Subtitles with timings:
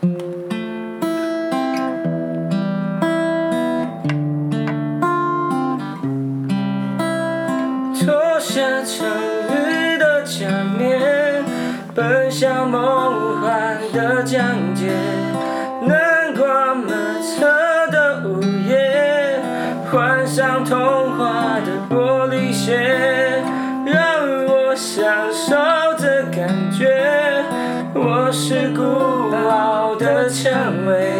[0.00, 0.08] 脱
[8.40, 9.06] 下常
[9.50, 11.44] 日的假面，
[11.94, 13.09] 奔向梦
[30.32, 31.19] 成为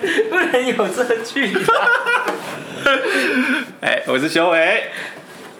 [0.30, 1.88] 不能有这句啊！
[3.80, 4.84] 哎，我是修伟。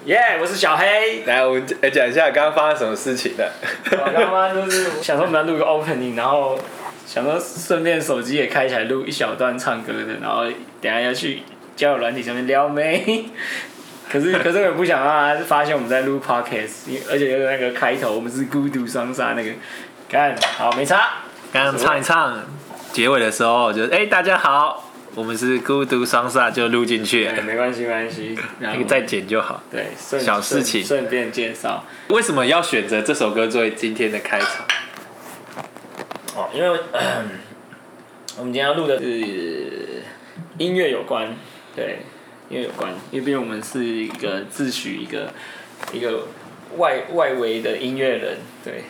[0.05, 1.25] 耶，我是小黑。
[1.27, 3.51] 来，我们来讲一下刚刚发生什么事情的。
[3.91, 6.59] 我刚刚就是想说我们要录个 opening，然后
[7.07, 10.45] 想说顺便手机也开起来录一小段唱歌的，然后
[10.81, 11.43] 等下要去
[11.75, 13.27] 交友软体上面撩妹。
[14.09, 19.51] 可是可是我也不想让他发现我们在录 podcast，而且有那个开头我们是孤独双杀那个，
[20.09, 21.09] 干好没差。
[21.53, 22.41] 刚刚唱一唱，
[22.97, 27.27] 结尾的时候就哎、欸、大家好，我们是孤独双煞，就录进去。
[27.27, 29.63] 对，没关系没关系，那个再剪就好。
[29.71, 30.83] 对，小事情。
[30.83, 34.65] 顺便介绍，为什么要选择这首歌作为今天的开场？
[36.37, 36.81] 哦，因为
[38.39, 40.03] 我们今天要录的是
[40.57, 41.37] 音乐有关，
[41.75, 41.99] 对，
[42.49, 45.31] 音乐有关，因为毕竟我们是一个自诩一个
[45.93, 46.29] 一个
[46.79, 48.85] 外外围的音乐人，对，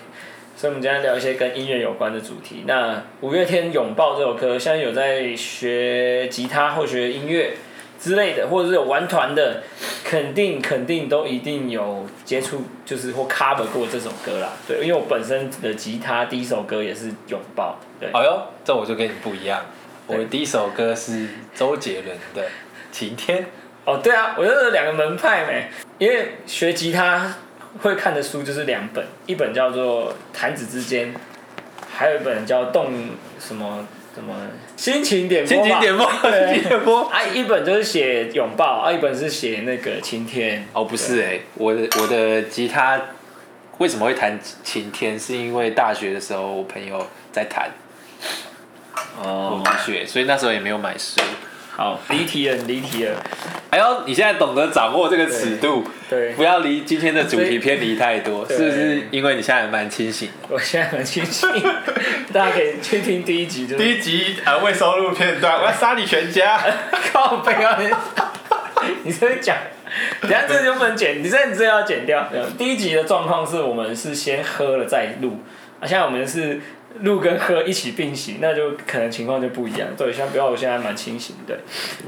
[0.59, 2.65] 所以我们今天聊一些跟音乐有关的主题。
[2.67, 7.53] 那五月天《拥抱》这首歌，现在有在学吉他或学音乐
[8.01, 9.63] 之类的，或者是有玩团的，
[10.03, 14.53] 肯定肯定都一定有接触，就是或 cover 过这首歌啦。
[14.67, 17.79] 对，因为我本身的吉他第一首歌也是《拥抱》。
[18.01, 18.09] 对。
[18.15, 19.61] 哎呦，这我就跟你不一样，
[20.07, 22.43] 我的第一首歌是周杰伦的
[22.91, 23.43] 《晴天》。
[23.85, 25.69] 哦，对啊，我觉得两个门派没，
[25.99, 27.35] 因为学吉他
[27.81, 31.13] 会看的书就是两本，一本叫做《弹指之间》，
[31.91, 32.93] 还有一本叫《动
[33.39, 34.35] 什么什么
[34.77, 35.57] 心情点播》。
[35.63, 37.09] 心情点播，心情点播。
[37.09, 40.67] 啊，一本就是写拥抱，啊，一本是写那个晴天。
[40.73, 43.01] 哦，不是哎、欸，我的我的吉他
[43.79, 45.19] 为什么会弹晴天？
[45.19, 47.71] 是因为大学的时候我朋友在弹，
[49.23, 51.21] 哦，我学，所以那时候也没有买书。
[51.77, 53.23] 好，离题了，离题了。
[53.71, 59.03] 还有，你现在懂得掌握这个尺度，对，不要离今天的主题偏离太多，是不是？
[59.11, 60.49] 因为你现在还蛮清醒的。
[60.49, 61.47] 我现在很清醒，
[62.33, 66.59] 大家可以去听第一集，就是第一集啊，未收录片段，我要杀你全家！
[67.13, 67.79] 靠背啊！
[69.03, 69.55] 你这讲，
[70.23, 72.27] 等下这就不能剪，你这你这要剪掉。
[72.57, 75.41] 第一集的状况是我们是先喝了再录，
[75.79, 76.59] 啊，现在我们是。
[77.01, 79.89] 录跟喝一起并行，那就可能情况就不一样。
[79.97, 81.59] 对，像比如我现在蛮清醒的。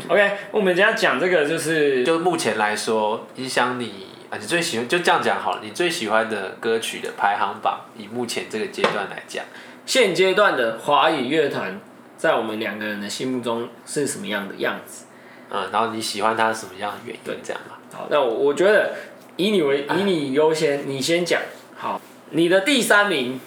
[0.09, 5.61] ，OK，我们今天讲这个就是，就目前来说，影响你啊，你最喜欢就这样讲好了。
[5.63, 9.45] 你最喜欢的歌曲的排行榜，以目前这个阶段来讲，
[9.87, 11.81] 现阶段的华语乐坛，
[12.17, 15.05] 在我们两个人的心目中是什么样的样子？
[15.51, 17.21] 嗯，然后你喜欢它什么样的原因？
[17.25, 17.79] 对，这样吧。
[17.93, 18.95] 好，那我我觉得
[19.37, 21.41] 以你为以你优先，你先讲。
[21.77, 22.01] 好，
[22.31, 23.41] 你的第三名。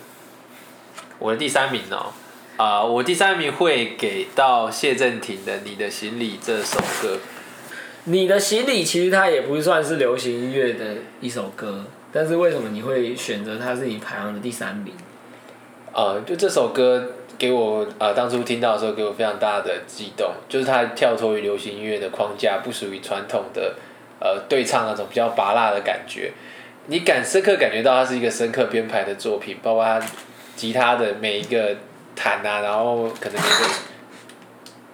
[1.21, 2.11] 我的第三名哦，
[2.57, 7.19] 啊、呃，我第三名会给到谢震廷的《你的行李》这首歌。
[8.05, 14.95] 你的行李其实它也不算是流行音乐的一首歌，但是为什么你会选择它是你排行的第三名？
[15.93, 23.75] 呃，就这首歌给我呃当初听到的时候给我非常大的激动，就是它跳脱于流行音乐的框架，不属于传统的
[24.19, 26.31] 呃对唱那种比较拔辣的感觉。
[26.87, 30.01] 你感深刻感觉到它是一个深刻编排的作品，包括它。
[30.61, 31.75] 吉他的每一个
[32.15, 33.73] 弹啊，然后可能每个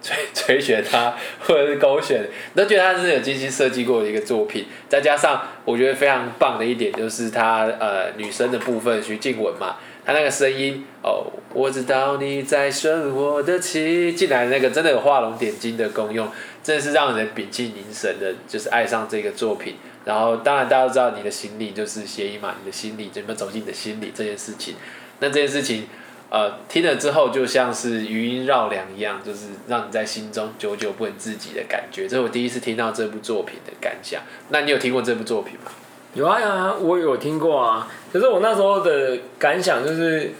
[0.00, 4.64] 吹吹弦啊，或者是勾弦，都觉得它是有精心设计过的一个作品。
[4.88, 9.76] 再加上我觉得非常棒的一点，就是它呃女生的部分徐静雯嘛，
[10.06, 16.26] 她那个声音哦，我知道你在生我的气，进来那个真的有画龙点睛的功用，
[16.62, 19.76] 真的是让人屏气凝神的，就是爱上这个作品。
[20.06, 24.74] 然后当然大家都知道你的心里就是谐音嘛，你的心理怎么走进你的心里这件事情，
[25.20, 25.86] 那这件事情。
[26.30, 32.06] 呃，听了之后就像是余音绕梁一样，就是让你在心中久久不能自己的感觉。
[32.06, 34.20] 这是我第一次听到这部作品的感想。
[34.50, 35.70] 那你有听过这部作品吗？
[36.12, 37.90] 有啊有啊，我有听过啊。
[38.12, 40.34] 可是我那时候的感想就是，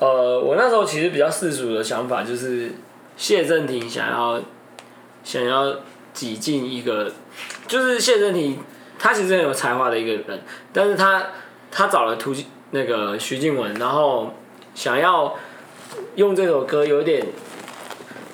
[0.00, 2.72] 呃，我那时候其实比较世俗的想法就是，
[3.16, 4.42] 谢震廷想要
[5.22, 5.72] 想要
[6.12, 7.12] 挤进一个，
[7.68, 8.58] 就是谢震廷
[8.98, 11.24] 他其实很有才华的一个人，但是他
[11.70, 12.34] 他找了涂
[12.74, 14.34] 那个徐静雯，然后。
[14.74, 15.32] 想要
[16.16, 17.24] 用这首歌有点，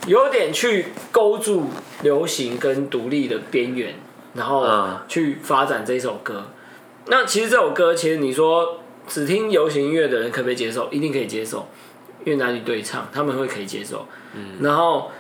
[0.06, 1.66] 有点去勾住
[2.02, 3.94] 流行跟独立的边缘，
[4.32, 4.66] 然后
[5.06, 6.46] 去发展这首歌。
[7.08, 10.88] 那其实这首歌，其实你说只听流行音乐的人可不可以接受？
[10.90, 11.68] 一定可以接受，
[12.24, 14.06] 因为男女对唱，他们会可以接受。
[14.34, 15.10] 嗯然后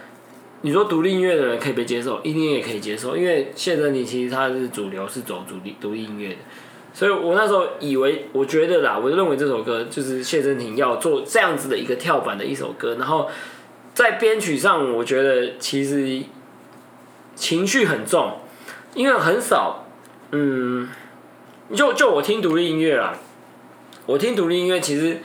[0.62, 6.36] 你说独立音乐的人可以被接受，一定也可以接受，因为现在你其实他是主流，是走独立独立音乐的。
[6.92, 13.30] 所以我那时候以为，我觉得啦，我就认为这首歌就是谢震廷要做这样子的一个跳板的一首歌，然后
[13.94, 16.20] 在编曲上，我觉得其实
[17.36, 18.38] 情绪很重，
[18.94, 19.86] 因为很少，
[20.32, 20.88] 嗯，
[21.72, 23.14] 就就我听独立音乐啦，
[24.06, 25.18] 我听独立音乐其实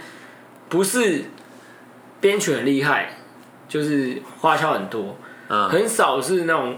[0.70, 1.26] 不是
[2.22, 3.18] 编曲很厉害，
[3.68, 6.78] 就是花销很多，很少是那种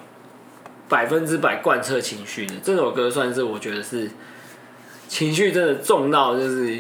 [0.88, 2.56] 百分之百贯彻情绪的。
[2.64, 4.10] 这首歌算是我觉得是。
[5.08, 6.80] 情绪真的重到就是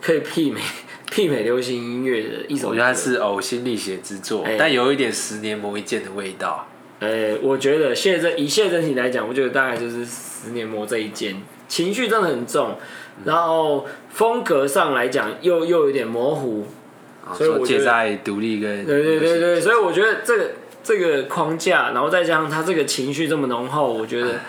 [0.00, 0.60] 可以媲美
[1.10, 2.70] 媲美流行音乐的一首歌。
[2.70, 6.66] 我觉得它是呕心沥血之作，欸、但有一点十年磨一剑的味道。
[7.00, 11.36] 呃、欸，我觉得谢震以谢震廷来讲，我觉得大概就是十年磨这一剑，
[11.68, 12.78] 情绪真的很重，
[13.24, 16.66] 然后风格上来讲又又有点模糊，
[17.28, 20.50] 嗯、所以我觉得在独立跟对对对对，所以我觉得这个
[20.82, 24.40] 这个框架，然后再加上他这个情绪这么浓厚，我觉得。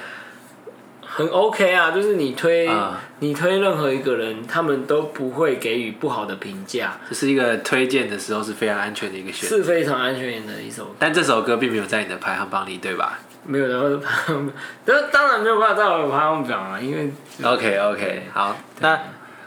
[1.16, 6.98] 很 OK 啊，就是你推、嗯、你推任何一个人，他们都不会给予不好的评价。
[7.08, 10.92] 这是一个推荐的时候是非常安全的一个选择，是非常安全的一首歌。
[10.98, 13.20] 但这首歌并没有在你的排行榜里，对吧？
[13.46, 17.12] 没有的排行榜，当当然没有办法在我的排行榜啊，因为
[17.44, 18.90] OK OK 好，那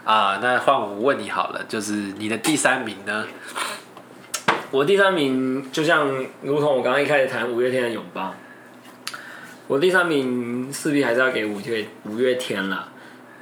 [0.05, 3.25] 啊、呃，那换我问你好了，就是你的第三名呢？
[4.71, 6.07] 我第三名就像
[6.43, 8.33] 如同我刚刚一开始谈五月天的拥抱。
[9.67, 12.87] 我第三名势必还是要给五月五月天了，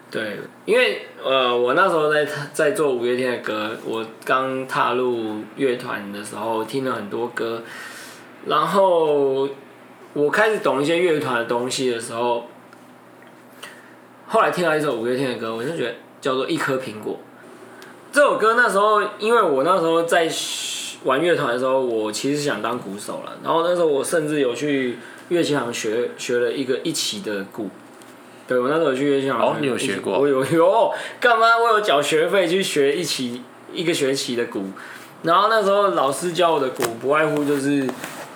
[0.10, 7.62] 对，因为呃，我那时候在在做五月天的歌，我刚踏入乐团的时候听了很多歌，
[8.48, 9.48] 然后
[10.14, 12.46] 我开始懂一些乐团的东西的时候，
[14.26, 17.14] 后来听到一首五月天的歌，我就觉得叫做《一颗苹果》。
[18.12, 20.28] 这首歌那时候，因为我那时候在
[21.04, 24.98] 玩乐团的时候，我其实想当鼓手了，然后那时候我甚至有去。
[25.30, 27.70] 乐器行学学了一个一期的鼓，
[28.48, 30.20] 对，我那时候去乐器行哦，你有学过？
[30.20, 31.58] 我有 有，干嘛？
[31.58, 33.42] 我有缴学费去学一期
[33.74, 34.66] 一个学期的鼓，
[35.24, 37.90] 然后那时候老师教我的鼓不外乎就是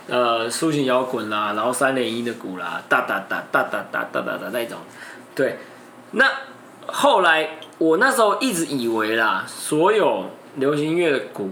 [0.07, 4.77] 呃抒情摇滚啦，然后三连音的鼓啦，哒哒哒哒哒哒哒哒哒那种，
[5.35, 5.57] 对。
[6.11, 6.25] 那
[6.87, 10.25] 后来我那时候一直以为啦，所有
[10.55, 11.51] 流行音乐的鼓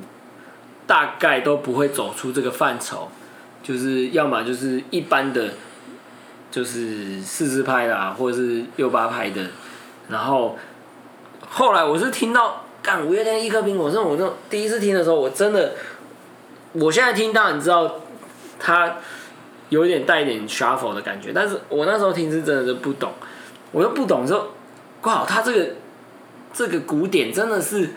[0.87, 3.11] 大概都不会走出这个范畴。
[3.67, 5.49] 就是要么就是一般的，
[6.49, 9.41] 就是四支拍的，或者是六八拍的，
[10.07, 10.57] 然后
[11.49, 15.73] 后来我是听到干五月天一颗苹果，是我这种第一次听的时候，我真的，
[16.71, 17.95] 我现在听到你知道，
[18.57, 18.95] 它
[19.67, 23.11] 有点带一点 shuffle 的感觉，但是我那时候听是真的是不懂，
[23.73, 24.47] 我又不懂之后，
[25.01, 25.67] 哇，它这个
[26.53, 27.89] 这个鼓点真的是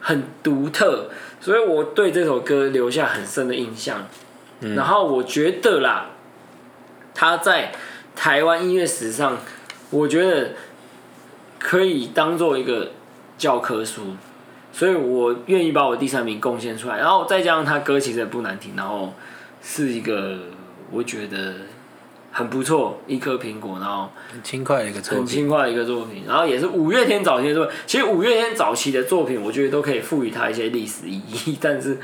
[0.00, 4.06] 很独特，所以我对这首歌留下很深的印象。
[4.60, 6.06] 然后我觉得啦，
[7.14, 7.72] 他在
[8.14, 9.36] 台湾音乐史上，
[9.90, 10.52] 我觉得
[11.58, 12.92] 可以当做一个
[13.36, 14.16] 教科书，
[14.72, 16.98] 所以我愿意把我第三名贡献出来。
[16.98, 19.12] 然后再加上他歌其实也不难听，然后
[19.62, 20.38] 是一个
[20.90, 21.54] 我觉得
[22.32, 26.24] 很不错，一颗苹果，然后很轻快的一个作品，很轻快的一个作品。
[26.26, 31.98] 然后也是五月天早期的作品，其实五月天早期的作品，我觉得都可以赋予他一些历史意义，但是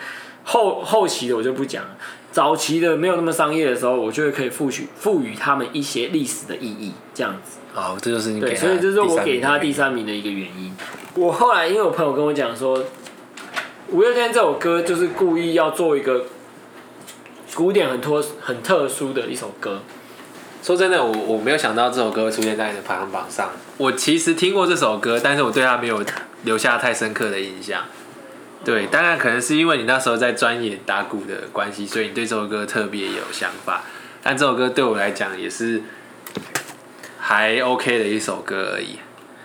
[0.44, 1.90] 后后期的我就不讲了。
[2.30, 7.58] 早期的没有那么商业的时候，我就会可以赋予赋予他们一些历史的意义，这样子。
[7.74, 8.40] 哦，这就是你。
[8.40, 10.74] 对，所以这是我给他第三名的一个原因。
[11.14, 12.82] 我后来因为我朋友跟我讲说，
[13.90, 16.24] 五月天这首歌就是故意要做一个
[17.54, 19.82] 古典很特很特殊的一首歌。
[20.62, 23.50] 说真的，我我没有想到这首歌会出现在你的排行榜上。
[23.76, 26.02] 我其实听过这首歌，但是我对他没有
[26.44, 27.82] 留下太深刻的印象。
[28.64, 33.82] 对，当然可能是因为你那时候在钻研打鼓的关系，所以你对这首歌特别有想法。
[34.22, 35.82] 但这首歌对我来讲也是
[37.18, 38.98] 还 OK 的一首歌而已，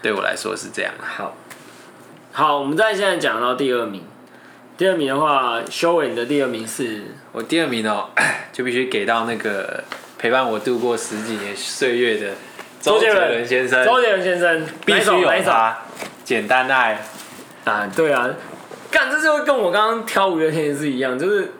[0.03, 0.93] 对我来说是这样。
[0.99, 1.35] 好，
[2.31, 4.03] 好，我们再现在讲到第二名。
[4.77, 7.01] 第二名的话，修伟你的第二名是？
[7.31, 8.09] 我第二名哦，
[8.53, 9.83] 就必须给到那个
[10.19, 12.35] 陪伴我度过十几年岁月的
[12.79, 13.83] 周杰伦先生。
[13.83, 15.75] 周杰伦先生，必须有他。
[16.23, 17.01] 简单爱。
[17.65, 18.29] 啊，对啊。
[18.97, 21.51] 干，这就跟我刚刚挑五月天也是一样，就是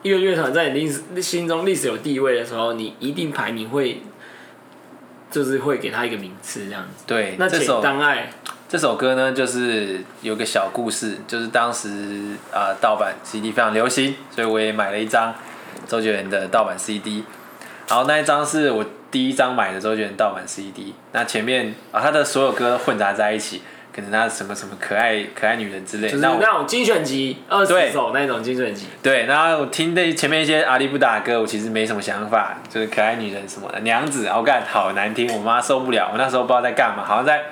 [0.00, 4.00] 一个乐团在你历史心中历史有地位的时候，你一定排名会，
[5.30, 7.04] 就是会给他一个名次这样子。
[7.06, 8.30] 对，那这首《当爱
[8.66, 15.34] 这首歌呢，就是有个小故事，就是当时啊盗版 CD 非常流行，所以我也买了一张
[15.86, 17.24] 周杰伦的盗版 CD，
[17.88, 23.60] 然后那一张是我第一张买的周杰伦盗版 CD，那前面啊他的所有歌混杂在一起。
[23.96, 28.88] 可能他什么什么可爱可爱女人之类的，就是那种精选集二十首那种精选集。
[29.02, 36.10] 对，然后我听那前面一些阿里不达的歌，我其实没什么想法，就是可爱女人什么的，娘子，我干好难听，我妈受不了。
[36.12, 37.44] 我那时候不知道在干嘛，好像在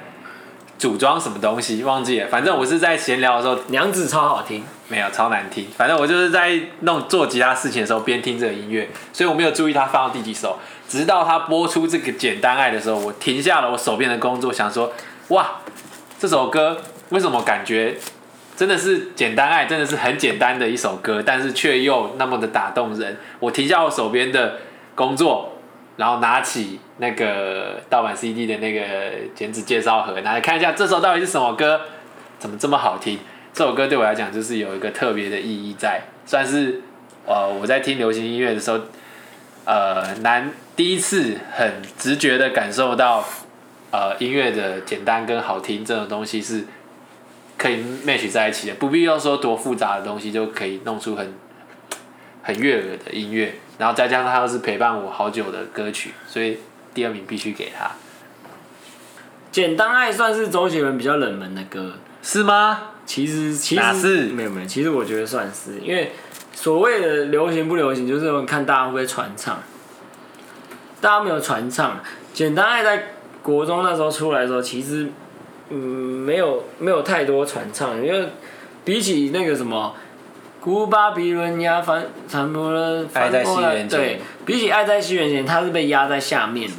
[0.77, 2.29] 组装什么东西，忘记了。
[2.29, 5.67] 反正我是在闲聊的时候，娘子超好听，没有超难听。
[5.75, 10.59] 反正我就是在弄做其他事情的时候边听这个音乐，所以我没有注意他放到第几首。
[10.87, 14.93] 直到他播出这个简单爱的时候，我停下了我手边的工作，想说，
[15.29, 15.51] 哇。
[16.19, 16.81] 这首歌
[17.11, 17.95] 为什么感觉
[18.57, 23.17] 真的是简单爱，真的是很简单的一首歌，但是却又那么的打动人。
[23.41, 24.59] 我停下我手边的
[24.95, 25.59] 工作，
[25.97, 28.81] 然后拿起那个盗版 CD 的那个
[29.35, 31.81] 剪纸介绍盒，拿来看一下这首到底是什么歌，
[32.39, 33.19] 怎么这么好听？
[33.53, 36.81] 这首歌对我来讲就是有一个特别的意义在，算是
[37.27, 38.79] 呃我在听流行音乐的时候，
[39.65, 43.25] 呃难第一次很直觉的感受到。
[43.95, 46.65] 呃，音乐的简单跟好听这种东西是
[47.57, 51.33] 可以 match 在一起的，不必要说多复杂的东西就可以弄出很
[52.43, 56.59] 很悦耳的音乐，然后再加上它又是陪伴我好久的歌曲，所以
[56.93, 57.93] 第二名必须给他。
[59.53, 62.95] 简单爱算是周杰伦比较冷门的歌，是吗？
[63.07, 64.23] 其实其实哪是？
[64.25, 66.11] 没有没有，其实我觉得算是，因为
[66.53, 69.63] 所谓的流行不流行，就是看大家会不会传唱，
[71.01, 72.01] 大家没有传唱，
[72.33, 73.11] 简单爱在。
[73.45, 75.07] 国中那时候出来的时候，其实，
[75.69, 78.27] 嗯，没有没有太多传唱，因为
[78.87, 79.95] 比起那个什么，
[80.63, 86.75] 古巴比伦压翻传播了，爱在西元前，对，比起爱在西元前，它是被压在下面的。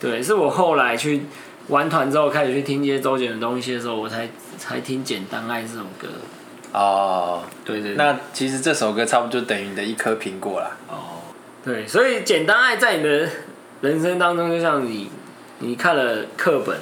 [0.00, 1.22] 对，是我后来去
[1.66, 6.06] 玩团之后，开始去听一些周杰伦东西的时候，我才才听《简单爱》这首歌。
[6.72, 7.96] 哦，对，对对。
[7.96, 10.76] 那其实这首歌差不多等于你的一颗苹果啦。
[10.88, 11.26] 哦，
[11.64, 13.28] 对，所以《简单爱》在你的
[13.80, 15.10] 人生当中，就像你。
[15.62, 16.76] 你看了课本，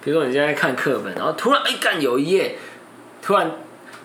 [0.00, 2.54] 比如说你现在看课本，然后突然哎干有一页，
[3.20, 3.50] 突然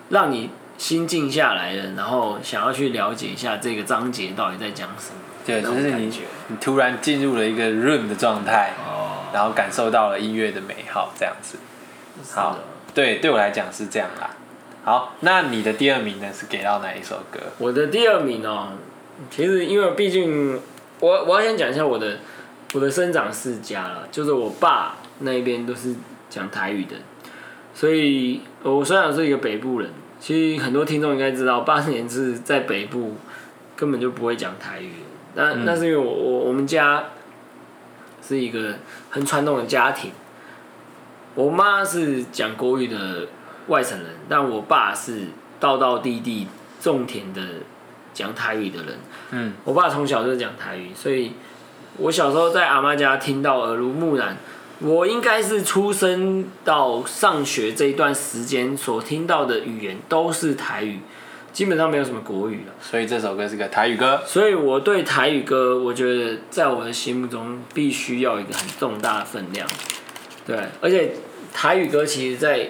[0.08, 5.20] 让你心静下来了，然后想要去了解一下这个章节到底在讲什么。
[5.46, 6.12] 对，就是你
[6.48, 11.56] 你突然进入了一个 room 的状态，哦，然后感受到了音乐的美好，这样子。
[12.34, 12.58] 好，
[12.92, 14.30] 对，对我来讲是这样啦。
[14.84, 16.26] 好，那你的第二名呢？
[16.34, 17.38] 是给到哪一首歌？
[17.58, 18.70] 我的第二名哦，
[19.30, 20.60] 其实因为毕竟
[20.98, 22.18] 我我要先讲一下我的。
[22.74, 25.94] 我的生长世家了，就是我爸那一边都是
[26.28, 26.96] 讲台语的，
[27.74, 33.16] 所以我虽然是一个北部人，其实很多听众应该知道，八十年是在北部
[33.74, 34.90] 根本就不会讲台语。
[35.34, 37.04] 那那是因为我我我们家
[38.22, 38.74] 是一个
[39.08, 40.12] 很传统的家庭，
[41.34, 43.28] 我妈是讲国语的
[43.68, 46.46] 外省人，但我爸是道道地地
[46.82, 47.40] 种田的
[48.12, 48.98] 讲台语的人。
[49.30, 51.32] 嗯，我爸从小就是讲台语，所以。
[51.98, 54.36] 我小时候在阿妈家听到耳濡目染，
[54.78, 61.00] 我应该是出生到上学这一段时间所听到的语言都是台语，
[61.52, 62.72] 基本上没有什么国语了。
[62.80, 64.22] 所以这首歌是个台语歌。
[64.24, 69.66] 所以我对台语歌，我觉得在我的心目中必须要一个很重大的分量。
[70.46, 71.14] 对，而且
[71.52, 72.68] 台语歌其实，在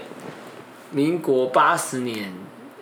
[0.90, 2.32] 民国八十年，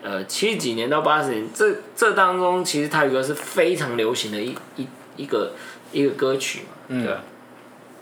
[0.01, 4.87] 呃，七几年到八十年这这当中，其实台语歌是非常流行的一一
[5.17, 5.51] 一个。
[5.97, 7.21] 一个歌曲嘛，嗯、对吧？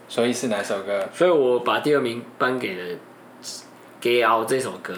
[0.09, 1.09] 所以是哪首歌？
[1.15, 2.95] 所以我把第二名颁给了
[4.01, 4.95] 《给熬》这首歌。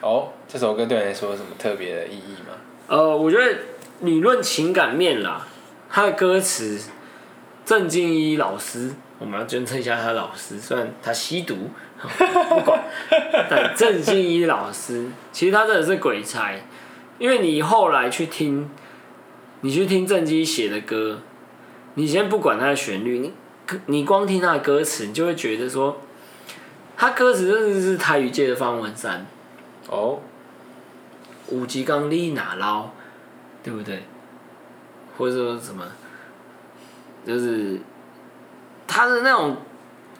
[0.00, 2.54] 哦，这首歌对你来说有什么特别的意义吗？
[2.86, 3.58] 呃，我觉得
[4.02, 5.46] 理论情感面啦，
[5.88, 6.78] 他的歌词，
[7.64, 11.70] 郑敬一老师，我们要尊称一下他老师，虽然他吸毒，
[12.00, 12.84] 不管，
[13.50, 16.62] 但郑敬一老师其实他真的是鬼才，
[17.18, 18.70] 因为你后来去听，
[19.62, 21.20] 你去听郑敬一写的歌。
[21.94, 23.32] 你先不管它的旋律，你
[23.86, 26.00] 你光听它的歌词，你就会觉得说，
[26.96, 29.26] 他歌词真的是台语界的方文山。
[29.88, 30.20] 哦。
[31.50, 32.90] 有一天你哪捞，
[33.62, 34.02] 对不对？
[35.16, 35.82] 或者说什么？
[37.26, 37.80] 就是
[38.86, 39.56] 他的那种，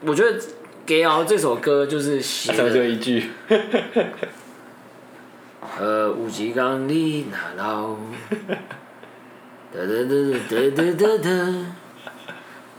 [0.00, 0.40] 我觉得
[0.86, 2.70] 《给敖》这首歌就是写的。
[2.70, 3.30] 就一句。
[5.78, 7.96] 呃，有一天你若老。
[9.72, 10.14] 哒哒哒
[10.48, 11.28] 哒哒哒哒。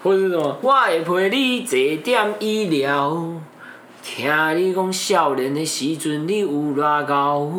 [0.02, 0.58] 或者是什么？
[0.62, 3.34] 我会陪你坐点医疗，
[4.02, 7.52] 听你讲少年的时阵你有偌高。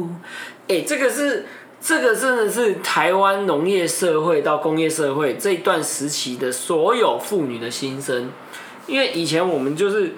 [0.66, 1.44] 哎、欸，这个是，
[1.82, 8.30] 这个真的是台湾农业社会到工业社会这一段时期的所有妇女的心声。
[8.86, 10.14] 因为以前我们就是，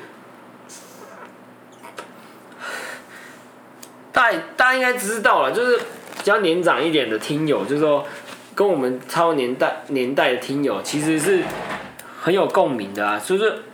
[4.13, 8.07] 大大家应该知道了，就是比较年长一点的听友，就是说
[8.55, 11.43] 跟我们超年代年代的听友，其实是。
[12.25, 13.65] 很有共鸣的啊，就是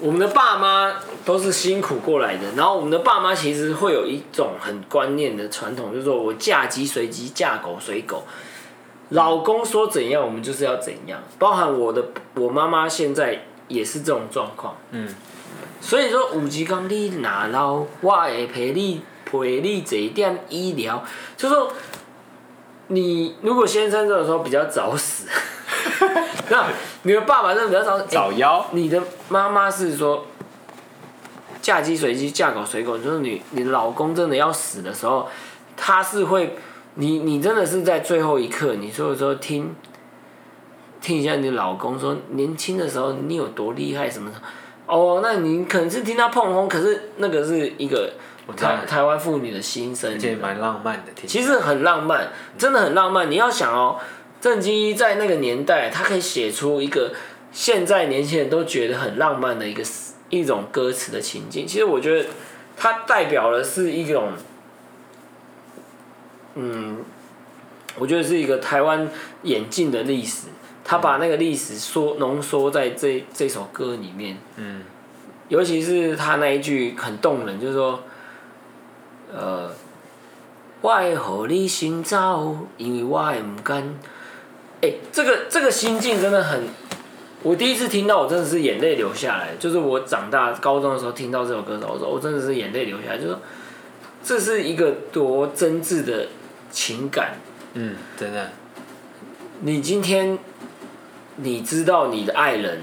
[0.00, 0.92] 我们的爸妈
[1.24, 8.24] 都是辛苦过来的，然后我们的爸妈其实会有一种很观念的传统，就是说我嫁鸡随鸡，嫁狗随狗，
[9.10, 11.22] 老公说怎样，我们就是要怎样。
[11.38, 15.08] 包含我的我妈妈现在也是这种状况，嗯，
[15.80, 21.04] 所以说五级刚你拿老，我会陪你陪你这一点医疗，
[21.36, 21.72] 就是说
[22.90, 25.26] 你如果先生这种时候比较早死。
[26.50, 26.66] 那
[27.02, 30.26] 你的爸爸真的比较早早夭，欸，你的妈妈是说
[31.62, 35.28] 嫁鸡随鸡，嫁狗随狗，就是你你老公真的要死的时候，
[35.76, 36.56] 他是会，
[36.94, 39.74] 你你真的是在最后一刻，你所以说听
[41.00, 44.36] 听一下你老公说年轻的时候你有多厉害什么的，
[44.86, 48.12] 哦，那你可能是听他碰风，可是那个是一个
[48.52, 52.28] 台台湾妇女的心声，而且蛮浪漫的，其实很浪漫，
[52.58, 53.98] 真的很浪漫，你要想哦。
[54.40, 57.12] 郑经一在那个年代，他可以写出一个
[57.52, 59.82] 现在年轻人都觉得很浪漫的一个
[60.30, 61.66] 一种歌词的情境。
[61.66, 62.28] 其实我觉得，
[62.76, 64.32] 它代表的是一种，
[66.54, 66.98] 嗯，
[67.98, 69.08] 我觉得是一个台湾
[69.42, 70.48] 演进的历史。
[70.82, 74.38] 他把那个历史缩浓缩在这这首歌里面。
[74.56, 74.82] 嗯。
[75.48, 78.04] 尤其是他那一句很动人，就是说，
[79.32, 79.70] 呃，
[80.80, 83.82] 我会让你先走，因为我会不甘。
[84.82, 86.64] 哎、欸，这个这个心境真的很，
[87.42, 89.54] 我第一次听到，我真的是眼泪流下来。
[89.58, 93.38] 就是我长大高中的时候听到这首歌的时候，我说我真的是眼泪流下来，就说
[94.24, 96.28] 这是一个多真挚的
[96.70, 97.36] 情感。
[97.74, 98.50] 嗯，真的。
[99.60, 100.38] 你今天
[101.36, 102.80] 你知道你的爱人，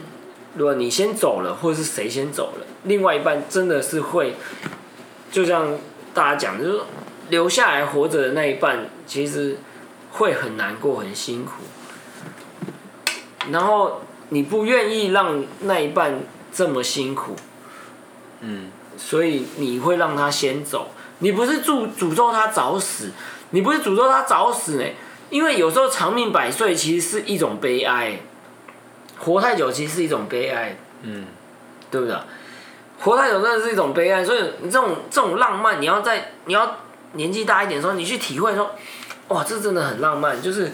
[0.55, 4.35] 如果你先走了，或者是谁先走了，另外一半真的是会，
[5.31, 5.75] 就像
[6.17, 6.79] 大家讲，就是
[7.29, 9.59] 留下来活着的那一半，其实
[10.13, 11.51] 会很难过，很辛苦。
[13.51, 17.35] 然后你不愿意让那一半这么辛苦，
[18.39, 20.89] 嗯，所以你会让他先走。
[21.19, 23.11] 你不是诅诅咒他早死，
[23.51, 24.85] 你不是诅咒他早死呢？
[25.29, 28.21] 因为有时候长命百岁其实是一种悲哀，
[29.19, 31.25] 活太久其实是一种悲哀，嗯，
[31.91, 32.15] 对不对？
[32.99, 36.77] 活太久真的是一种悲哀，所以你这种这种浪漫，你要在你要
[37.13, 38.71] 年纪大一点的时候，你去体会说，
[39.29, 40.71] 哇，这真的很浪漫，就是。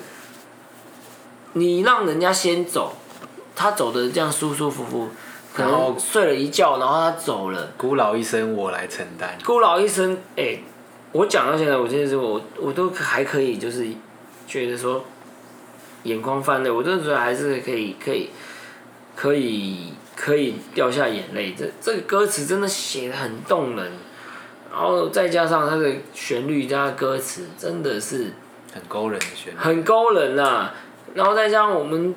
[1.56, 2.96] 你让人家先走，
[3.56, 5.08] 他走的这样舒舒服服，
[5.54, 7.70] 可能睡了一觉，然后他走了。
[7.78, 9.38] 孤老一生，我来承担。
[9.46, 10.64] 孤老一生，哎、欸，
[11.12, 13.86] 我讲到现在，我真的是我，我都还可以，就是
[14.48, 15.06] 觉得说
[16.06, 18.32] 眼眶泛泪，我真的觉得还是可以，可以，
[19.16, 21.54] 可以，可以掉下眼泪。
[21.54, 23.92] 这这个歌词真的写的很动人，
[24.72, 28.32] 然后再加上它的旋律加歌词，真的是
[28.74, 30.74] 很勾人的旋律，很勾人啊。
[31.14, 32.16] 然后再加上我们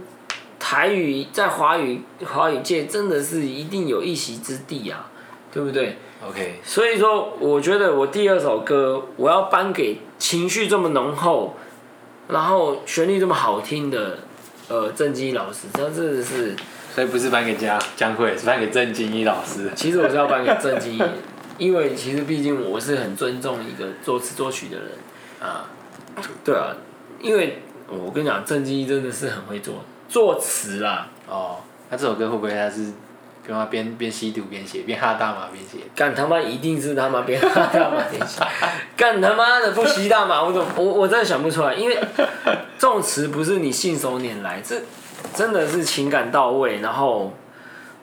[0.61, 5.11] 台语在华语华语界真的是一定有一席之地啊，
[5.51, 6.61] 对不对？OK。
[6.63, 11.57] 所以说，我觉得我第二首歌我要颁给情绪这么浓厚，
[12.29, 14.21] 然后旋律这么好听的
[14.69, 16.55] 呃郑基老师，他真的是。
[16.97, 19.71] 所以不是颁给江江慧，是颁给郑经一老师。
[19.77, 21.03] 其实我是要颁给郑经一，
[21.59, 24.89] 因为其实毕竟我是很尊重一个作词作曲的人
[25.39, 25.69] 啊。
[26.43, 26.75] 对啊，
[27.21, 27.61] 因为。
[27.89, 31.07] 我跟你讲，郑经一真的是很会做作词啦。
[31.29, 32.93] 哦，那这首歌会不会他是
[33.47, 35.79] 跟他边边吸毒边写，边哈大麻边写？
[35.95, 38.43] 干他妈一定是他妈边哈大麻边写，
[38.97, 41.97] 干他妈的不吸大麻，我怎么我我真的想不出来，因为
[42.77, 44.75] 这种词不是你信手拈来，这
[45.35, 47.33] 真的是情感到位，然后。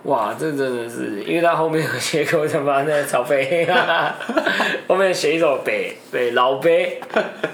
[0.03, 3.65] 哇，这真的是，因为他后面有写过什么那个草背，
[4.85, 6.99] 后面写一首北北老北，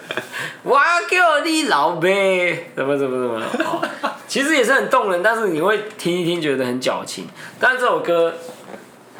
[0.63, 3.87] 我叫你老北，怎么怎么怎么，哦，
[4.27, 7.27] 其实也是很动人，但是你会听一听觉得很矫情。
[7.59, 8.33] 但这首歌，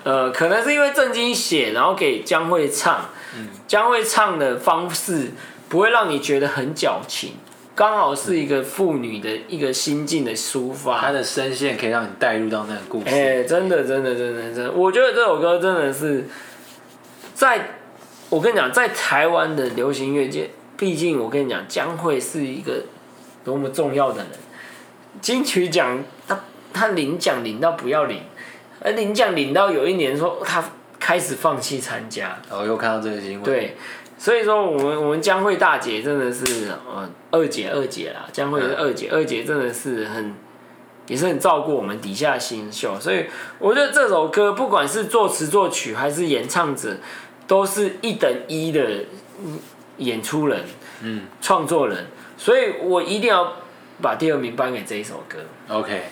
[0.03, 3.11] 呃，呃，可能是因为郑经写，然后给江蕙唱，
[3.67, 5.33] 江蕙唱的方式
[5.67, 7.33] 不会让你觉得很矫情，
[7.79, 10.99] 刚好是一个妇女的一个心境的抒发。
[10.99, 13.05] 她的声线可以让你带入到那个故事。
[13.07, 16.25] 哎、欸，真的，真的，真的，真的，我觉得这首歌真的是
[17.33, 17.77] 在，
[18.29, 22.83] 我跟你讲，在台湾的流行乐界，毕竟我跟你讲，将会是一个
[23.45, 24.27] 多么重要的人，
[25.21, 26.37] 金曲奖他
[26.73, 28.23] 他领奖领到不要领。
[28.81, 30.61] 而领奖领到有一年说他
[30.99, 33.43] 开始放弃参加，哦，又看到这个新闻。
[33.43, 33.77] 对，
[34.19, 40.35] 所以说我们我们江蕙大姐真的是，呃，二姐二姐啦，江蕙是二姐，二姐真的是很，
[41.07, 43.27] 也是很照顾我们底下新秀，所以
[43.59, 46.97] 我觉得这首歌不管是作词作曲还是演唱者，
[47.47, 49.05] 都是一等一的
[49.97, 50.65] 演出人，
[51.01, 52.05] 嗯，创作人，
[52.37, 53.53] 所以我一定要
[54.01, 55.37] 把第二名颁给这一首歌。
[55.69, 56.03] OK，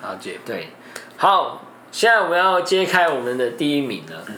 [0.00, 0.68] 好姐，对，
[1.16, 1.62] 好。
[1.92, 4.22] 现在我们要揭开我们的第一名了。
[4.28, 4.34] 嗯、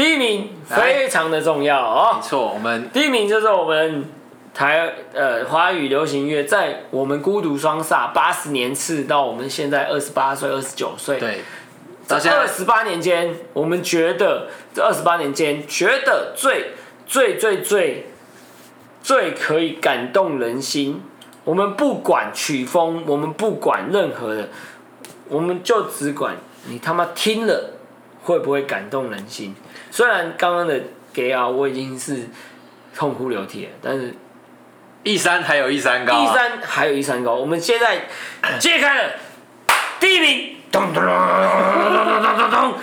[0.00, 2.14] 第一名非常的重要哦。
[2.14, 4.02] 没错，我们第一名就是我们
[4.54, 11.40] 台呃华语流行乐，在我们孤独双煞八十年次到我们现在二十八岁、二十九岁，对，
[12.08, 16.70] 这二十八年间，我们觉得这二十八年间觉得最
[17.06, 18.06] 最最最
[19.02, 21.02] 最可以感动人心。
[21.44, 24.48] 我们不管曲风，我们不管任何的，
[25.28, 26.36] 我们就只管。
[26.68, 27.74] 你他妈听了
[28.22, 29.54] 会不会感动人心？
[29.90, 30.80] 虽然刚刚的
[31.12, 32.28] 给啊，我已经是
[32.94, 34.14] 痛哭流涕了，但是
[35.02, 37.34] 一山还有一山高，一山还有一山高。
[37.34, 38.06] 我们现在
[38.58, 39.12] 揭开了
[39.98, 42.74] 第一名，咚咚咚咚咚咚咚，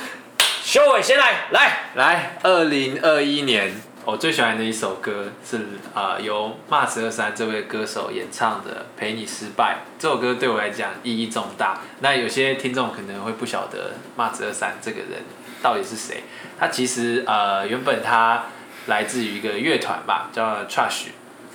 [0.63, 3.72] 修伟先来来来，二零二一年。
[4.04, 5.58] 我最喜欢的一首歌是
[5.93, 9.80] 啊、呃，由 Mars 二三这位歌手演唱的《陪你失败》。
[10.00, 11.82] 这首歌对我来讲意义重大。
[12.00, 15.24] 那有些听众可能会不晓得 Mars 二三这个人
[15.62, 16.24] 到底是谁。
[16.60, 18.46] 他其实呃原本他
[18.88, 21.08] 来自于一个乐团吧，叫 Trash。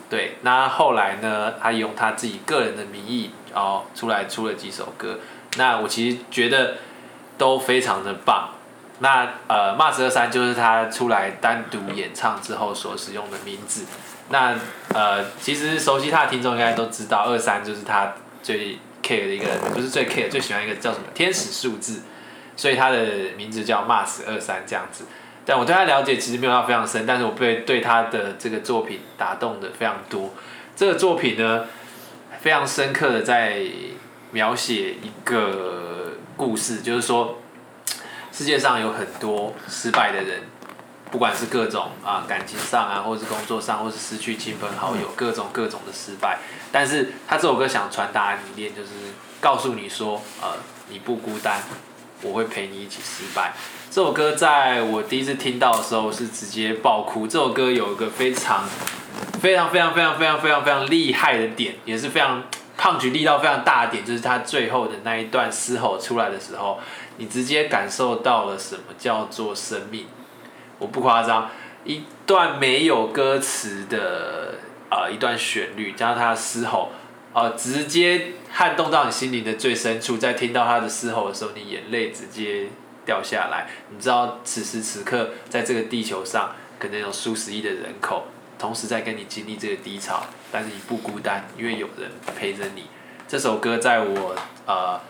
[0.09, 5.19] 对，那后来呢，他用他自己个人的名义然后出来出了几首歌。
[5.57, 6.77] 那我其实觉得
[7.39, 8.51] 都非常的棒。
[8.99, 13.87] 那呃，Mars 二三就是他出来单独演唱之后所使用的名字。
[14.29, 14.55] 那
[14.95, 18.13] 呃，其实熟悉他的听众应该都知道，二三就是他
[18.43, 22.03] 最 care 的一个，不是最 care，最喜欢一个叫什么天使数字，
[22.57, 22.99] 所以他的
[23.37, 25.05] 名字叫 Mas 二三这样子。
[25.45, 30.33] 但我对他了解其实没有到非常深，但是我被对他的这个作品打动的非常多。
[30.77, 31.67] 这个作品呢，
[32.41, 33.63] 非常深刻的在
[34.31, 37.39] 描写一个故事，就是说。
[38.35, 40.41] 世界上有很多失败的人，
[41.11, 46.39] 不管是各种啊感情上啊，或是工作上，或是失去亲朋好友，各种各种的失败。
[46.73, 48.89] 但是他这首歌想传达的理念，就是
[49.39, 50.49] 告诉你说，呃，
[50.89, 51.61] 你不孤单，
[52.23, 53.53] 我会陪你一起失败。
[53.91, 57.27] 这首歌在我第一次听到的时候是直接爆哭。
[57.27, 58.65] 这首歌有一个非常
[59.41, 62.45] 非常非常非常非常非常非常厉害的点，也是非常
[62.79, 66.81] punch 力道非常大的点，就是他最后的那一段嘶吼出来的时候。
[67.19, 70.07] 你直接感受到了什么叫做生命？
[70.79, 71.51] 我不夸张，
[71.85, 74.55] 一段没有歌词的
[74.89, 76.91] 啊、呃，一段旋律加上他的嘶吼，
[77.35, 80.17] 呃，直接撼动到你心灵的最深处。
[80.17, 82.69] 在听到他的嘶吼的时候，你眼泪直接
[83.05, 83.69] 掉下来。
[83.91, 88.27] 你知道此时此刻，在这个地球上，可能有数十亿的人口，
[88.59, 92.85] 同时在跟你经历这个低潮，但是你不孤单，因为有人陪着你。
[93.27, 94.37] 这首歌在我
[94.67, 95.01] 呃。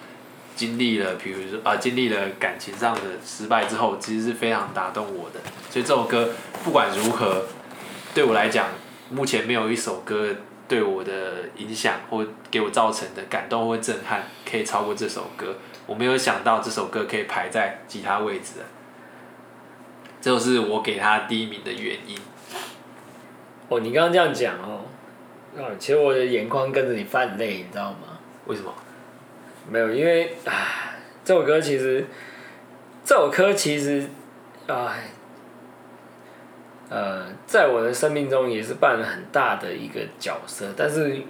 [0.55, 5.41] 经历了，比如说啊，经历了感情上的失败之后，其实是非常打动我的。
[5.71, 6.29] 所以这首歌
[6.63, 7.47] 不管如何，
[8.15, 8.67] 对我来讲，
[9.09, 10.29] 目前没有一首歌
[10.73, 15.55] 对我的影响或给我造成的感动或震撼可以超过这首歌。
[15.87, 18.53] 我没有想到这首歌可以排在其他位置，
[20.19, 22.17] 这就是我给他第一名的原因。
[23.69, 24.81] 哦，你刚刚这样讲哦，
[25.79, 28.19] 其实我的眼眶跟着你泛泪，你知道吗？
[28.47, 28.73] 为什么？
[29.69, 32.07] 没有，因为啊，这首歌其实，
[33.05, 34.09] 这首歌其实，
[34.69, 35.11] 哎，
[36.93, 41.23] 呃，在我的生命中也是扮了很大的一个角色，但是，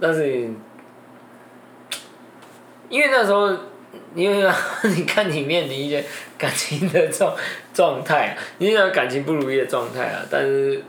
[0.00, 0.48] 但是，
[2.88, 3.54] 因为那时候，
[4.14, 4.50] 因为
[4.96, 6.02] 你看里面的一些
[6.38, 7.36] 感情的状
[7.74, 10.82] 状态，你想感情不如意的状态啊，但是，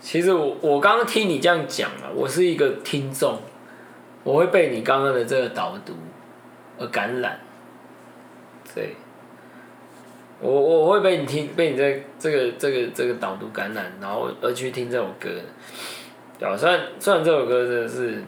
[0.00, 3.38] 其实我我刚刚听你这样讲啊，我是一个听众。
[4.24, 5.92] 我会被你刚刚的这个导读
[6.80, 7.38] 而感染，
[8.74, 8.96] 对，
[10.40, 15.30] 我我会被你听被你这这个这个这个导读感染，然后而去听这首歌，
[16.38, 16.56] 对啊？
[16.56, 18.22] 虽然虽然这首歌真的是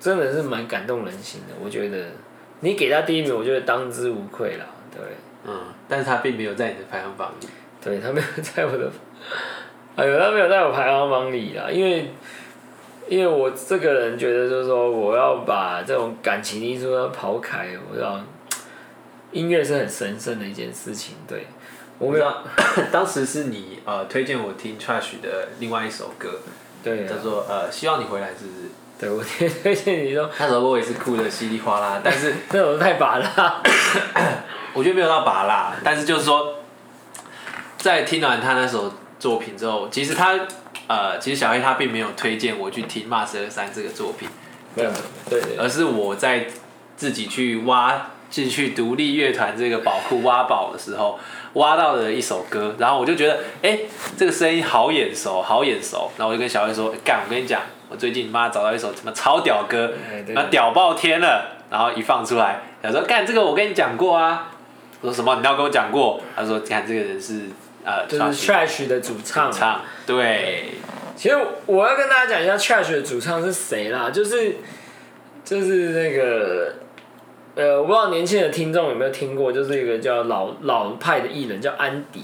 [0.00, 2.06] 真的是蛮感动人心的，我觉得
[2.60, 5.00] 你给他第一名，我觉得当之无愧啦，对。
[5.00, 5.08] 对，
[5.46, 7.46] 嗯，但是他并没有在你的排行榜里。
[7.80, 8.90] 对，他没有在我的，
[9.94, 12.10] 哎呦，他没有在我排行榜里啦，因为，
[13.08, 18.20] 因为我这个人觉得就是说，我要把这种感情因素要抛开，我要，
[19.32, 21.46] 音乐是很神圣的一件事情，对，
[21.98, 22.44] 我知道，
[22.90, 26.40] 当时是你呃推荐我听 Trash 的另外一首歌，
[26.82, 28.68] 对、啊，叫做呃希望你回来，是不是？
[28.98, 29.22] 对，我
[29.62, 33.62] 推荐你说，那首歌我也是哭的稀里哗啦， 但是那首太拔辣，
[34.74, 36.54] 我觉得没有到拔辣，但是就是说。
[37.80, 40.36] 在听完他那首作品之后，其实他
[40.88, 44.28] 呃，其实小黑他并没有推荐我去听 Mars 二三这个作品，
[44.74, 44.90] 没有，
[45.30, 46.48] 对，对，而是我在
[46.96, 51.18] 自己去挖进去独立乐团这个宝库挖宝的时候，
[51.54, 53.86] 挖到了一首歌，然后我就觉得，哎、欸，
[54.16, 59.92] 这个声音好眼熟，好眼熟，然后我就跟小黑说，干、欸，我跟你讲，我最近妈找到一首什么超屌歌，
[60.28, 64.50] 那屌爆天了，然后一放出来，他说，干，这个我跟你讲过啊，
[65.00, 65.36] 我说什么？
[65.36, 66.20] 你要跟我讲过？
[66.36, 67.42] 他说，看这个人是。
[67.84, 70.74] 呃，就是 Trash 的主唱，主唱，对。
[71.16, 74.56] 其实我要跟大家讲一下 Trash 的主唱是谁啦，就是
[75.42, 76.74] 就是那个
[77.58, 82.22] 呃，我不知道年轻的听众有没有听过，就是一个叫老老派的艺人叫安迪，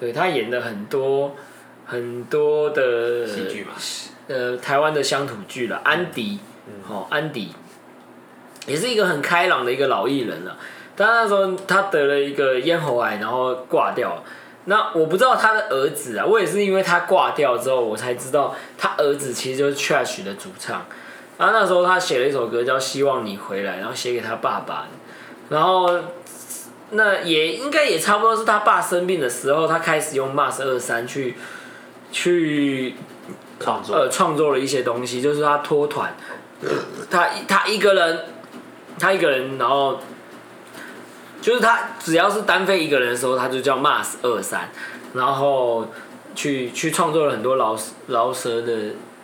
[0.00, 1.36] 对，他演的很多
[1.84, 3.72] 很多的戏剧嘛，
[4.28, 7.52] 呃，台湾的乡土剧了，安迪，嗯，哦，安迪，
[8.66, 10.56] 也是一个很开朗的一个老艺人了，
[10.96, 14.22] 但那时候他得了一个咽喉癌，然后挂掉了。
[14.64, 20.86] 那我不知道他的儿子啊，我也是因为他挂掉之后，我才知道他儿子其实就是 Trash 的主唱。
[21.38, 24.86] 然后那时候他写了一首歌叫《希望你回来》，然后写给他爸爸。
[25.48, 25.90] 然后
[26.90, 31.36] 那也应该也差不多是他爸生病的时候，他开始用 Mars 二三去
[32.10, 32.94] 去
[33.58, 36.14] 创作，呃，创作了一些东西，就是他脱团，
[37.10, 38.20] 他他一个人，
[38.98, 39.98] 他一个人，然后。
[41.40, 44.70] 就是他只要是单飞一个人的时候，他就叫 Mars 二三，
[45.12, 45.88] 然后
[46.36, 48.72] 去去创作了很多饶饶舌的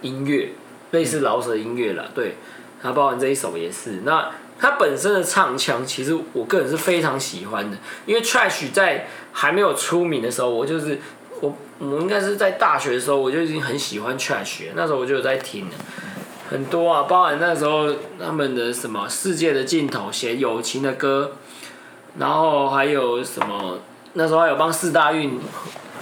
[0.00, 0.48] 音乐，
[0.90, 2.10] 类似饶舌音乐了。
[2.14, 2.36] 对，
[2.82, 4.00] 他包含这一首也是。
[4.04, 10.98] 那他本身的唱腔，其实我个人是非常喜欢的，因为 Trash 在还没有出名的时候，我就是
[11.40, 15.72] 我我应该是在大学的时候，我就已经很喜欢 Trash，那时候我就有在听了
[16.50, 21.32] 很多啊，包含那时候他们的什么世界的尽头写友情的歌。
[22.18, 23.78] 然后还有什么？
[24.14, 25.38] 那时候还有帮四大运，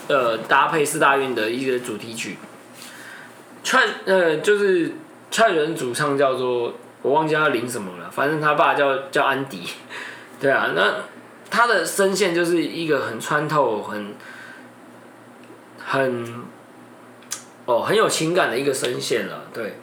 [0.09, 2.39] 呃，搭配四大运的一个主题曲。
[3.67, 4.93] 串呃，就是
[5.29, 9.65] 串人主唱叫做我忘记他领什么了，反正他爸叫叫安迪。
[10.41, 10.95] 对啊，那
[11.51, 14.15] 他的声线就是一个很穿透、很
[15.85, 16.45] 很
[17.65, 19.47] 哦很有情感的一个声线了。
[19.53, 19.75] 对。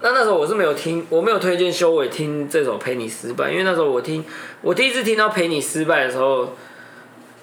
[0.00, 4.24] 那那时候我是没有听，我没有推荐修伟听这首《陪你失败》，因为那时候我听，
[4.62, 6.54] 我第一次听到《陪你失败》的时候，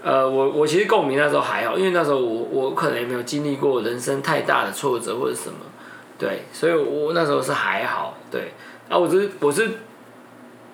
[0.04, 5.58] 呃，我我其实共鸣那时候还好，因为那时候我我可能也没有经历过人生太大的挫折或者什么，
[6.18, 8.54] 对，所以我那时候是还好，对，
[8.90, 9.72] 啊，我是我是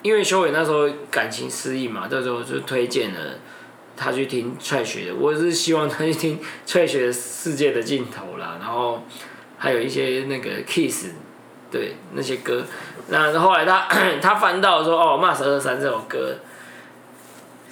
[0.01, 3.19] 因为修伟那时候感情失意嘛，这时候就推荐了
[3.95, 9.03] 他去听 Trash 的，我是希望他去听 Trash 的《世界的尽头》啦，然后
[9.57, 11.07] 还有一些那个 Kiss。
[11.71, 12.65] 对那些歌，
[13.09, 13.87] 那后来他
[14.19, 16.35] 他翻到说哦骂十二三这首歌，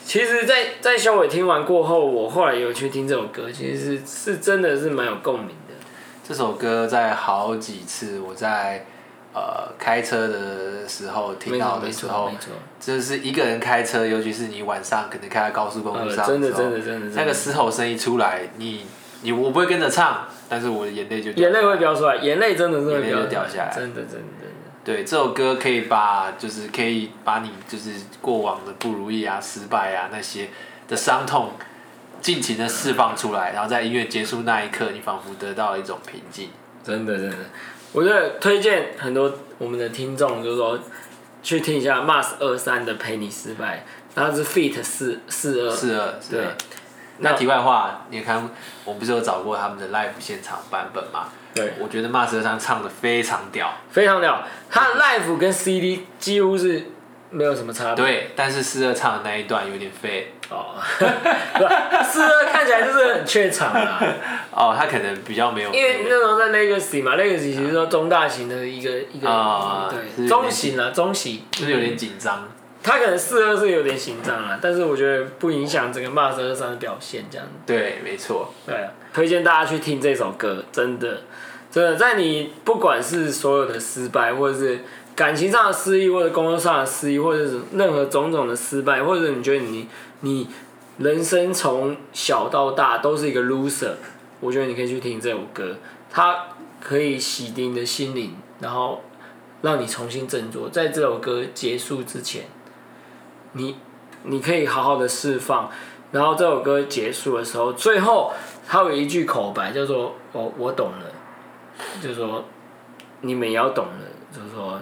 [0.05, 5.55] 其实在，在在修伟听完过后，我后来有去听这首歌，其实是是真的是蛮有共鸣。
[6.27, 8.85] 这首歌在好几次我在
[9.33, 12.29] 呃开车的时候听到的时候，
[12.81, 18.85] 就是一个人开车，尤其是你晚上可能开在高速公路上，真的真的真的，那个嘶吼声一出来，你
[19.21, 20.27] 你我不会跟着唱。
[20.49, 24.55] 但是我的眼泪就眼泪会飙出来，眼泪真的是会飙掉下来，真的真的真的。
[24.83, 30.49] 对，这首歌可以把就是可以把你就是过往的不如意啊、失败啊那些
[30.89, 31.51] 的伤痛
[32.21, 36.49] 尽情的释放出来，然后在音乐结束那一刻，你仿佛得到了一种平静。
[36.83, 37.37] 真的真的，
[37.91, 40.79] 我觉得推荐很多我们的听众，就是说
[41.43, 46.45] 去听一下 Mars 二三的陪你失败，然后是 Feat 四四二四二对。
[47.19, 48.47] 那题外话，你看，
[48.85, 51.29] 我们不是有找过他们的 live 现场版本吗？
[51.53, 54.43] 对，我觉得 Mars 上唱的非常屌，非常屌。
[54.69, 56.85] 他的 live 跟 CD 几乎是
[57.29, 58.03] 没有什么差别。
[58.03, 60.33] 对，但是四二唱的那一段有点废。
[60.49, 60.75] 哦，
[62.03, 64.01] 四二看起来就是很怯场啊。
[64.55, 65.73] 哦，他可能比较没有。
[65.73, 72.47] 因为那时候在 Legacy 嘛，Legacy 其实说中大型的一个一个，啊、对，中型啊，中型，就是有点紧张。
[72.81, 77.45] 他可能四二是有点紧张啊，但是我觉得不影响整个 Mars 二三的表现，这样。
[77.65, 78.53] 对，没错。
[78.65, 81.23] 对啊，推荐大家去听这首歌，真的，
[81.69, 84.79] 真的，在你不管是所有的失败，或者是
[85.17, 89.87] 感情上的失意，或者工作上的失意，或者是任何种种的失败，或者你觉得你
[90.21, 90.47] 你
[90.99, 93.93] 人生从小到大都是一个 loser，
[94.39, 95.75] 我觉得你可以去听这首歌，
[96.11, 96.49] 它
[96.79, 99.01] 可以洗涤你的心灵，然后
[99.63, 100.69] 让你重新振作。
[100.69, 102.43] 在这首歌结束之前，
[103.53, 103.75] 你
[104.21, 105.71] 你可以好好的释放，
[106.11, 108.31] 然后这首歌结束的时候，最后
[108.67, 111.11] 它有一句口白叫做“我我懂了”，
[112.03, 112.45] 就说
[113.21, 114.79] 你们也要懂了，就是说。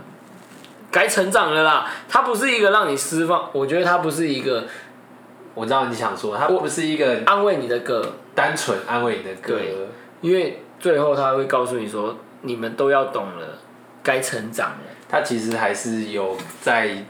[0.95, 4.63] 该成长了啦，它不是一个让你释放，我觉得它不是一个，
[5.53, 9.59] 我知道你想说，它不是一个安慰你的歌，单纯安慰你的歌，
[10.21, 13.59] 因为最后他会告诉你说，你们都要懂了，
[14.01, 14.77] 该成长了。
[15.09, 17.03] 他其实还是有在，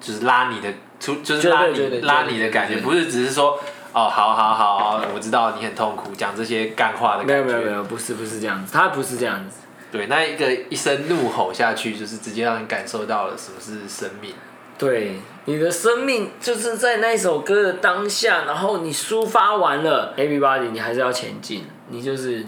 [0.00, 3.56] 就是拉你的出，就是拉你拉你的感觉，不是只是说，
[3.92, 9.60] 哦，好好好，我知道你很痛苦，讲这些干话的感觉，没有没有没有，不是不是这样子，他不是这样子。
[9.90, 14.34] 对，那一个一声怒吼下去，就是直接让你感受到了什么是生命。
[14.76, 21.64] 对，你的生命就是在那首歌的当下，然后你抒发完了，everybody，你还是要前进。
[21.88, 22.44] 你就是，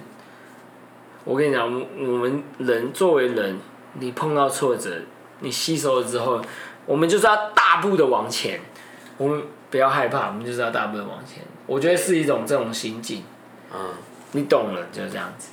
[1.25, 1.67] 我跟你讲，
[1.99, 3.59] 我们人作为人，
[3.95, 4.91] 你碰到挫折，
[5.41, 6.41] 你吸收了之后，
[6.87, 8.61] 我们就是要大步的往前。
[9.17, 11.43] 我们不要害怕，我们就是要大步的往前。
[11.67, 13.25] 我觉得是一种这种心境。
[13.75, 13.95] 嗯，
[14.33, 15.49] 你懂了，就是这样子。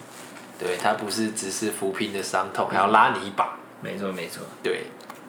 [0.59, 3.57] 对，它不是只是扶贫的伤痛，还要拉你一把。
[3.81, 4.43] 没错，没错。
[4.63, 4.85] 对，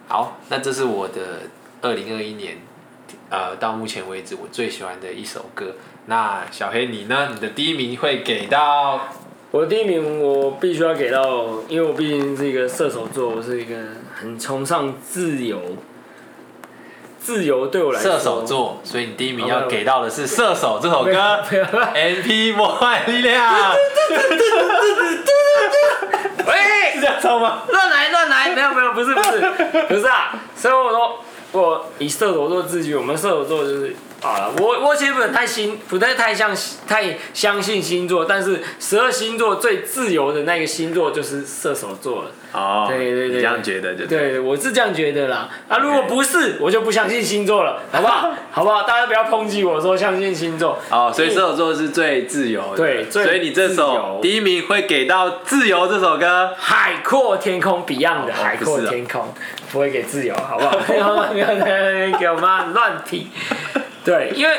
[0.09, 1.43] 好，那这是我的
[1.83, 2.57] 二零二一年，
[3.29, 5.75] 呃，到目前为止我最喜欢的一首歌。
[6.07, 7.29] 那小黑你呢？
[7.35, 9.01] 你的第一名会给到？
[9.51, 13.77] 我的第一名我必须要给到，因为我毕竟是一个射手座，我是一个
[14.15, 15.61] 很崇尚自由。
[17.29, 21.13] 自由对我来说，射手座，所以你第一名要给到的是《射手》这首歌。
[21.95, 23.75] MP 魔幻力量。
[26.47, 27.65] 喂，是这样唱吗？
[27.69, 29.43] 乱来乱来，没有没有，不是不是
[29.89, 30.41] 不是啊！
[30.57, 31.19] 所以我说，
[31.53, 33.95] 我以射手座自居，我们射手座就是。
[34.23, 36.57] 好了，我我其实不太星，不太太像
[36.89, 42.31] 太相信星座，但是十二星座最自由的那个星座就是射手座了。
[42.53, 45.49] 哦，对对对，这样觉得就对，对，我是这样觉得啦。
[45.69, 48.31] 啊，如果不是，我就不相信星座了，好不好？
[48.51, 48.83] 好不好？
[48.85, 50.79] 大家不要抨击我说相信星座。
[50.91, 52.77] 哦，所以射手座是最自由的。
[52.77, 59.23] 对，所以你这首第一名会给到《自由》这首歌，《海阔天空》Beyond 的《海阔天空》，
[59.71, 60.77] 不会给自由，好不好？
[60.87, 63.29] 不要不要在那边给我妈乱提。
[64.05, 64.57] 对，因为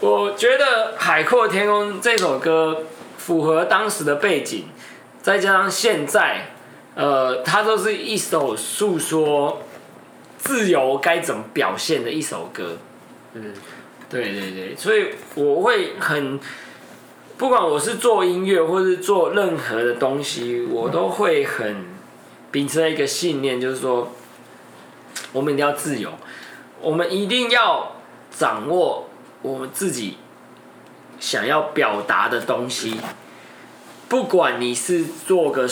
[0.00, 0.64] 我觉得
[0.98, 2.82] 《海阔天空》这首歌
[3.16, 4.66] 符合当时的背景，
[5.22, 6.51] 再加上现在，
[6.94, 9.62] 呃，它都是一首诉说
[10.38, 12.78] 自由该怎么表现的一首歌。
[13.34, 13.54] 嗯，
[14.08, 16.38] 对对对，所以我会很，
[17.36, 21.86] 不管我是做音乐或是做任何的东西，我都会很
[22.50, 24.12] 秉持一个信念，就是说，
[25.32, 26.10] 我们一定要自由，
[26.80, 27.92] 我们一定要。
[28.34, 29.10] 掌握
[29.42, 30.16] 我们自己
[31.20, 32.96] 想要表达的东西，
[34.08, 35.68] 不管你是做个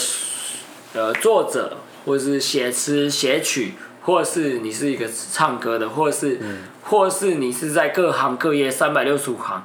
[0.93, 9.63] 呃作者，或者是写词写曲，或者是你是一个唱歌的，或者是，嗯、或者是你是在各行各业三百六十五行，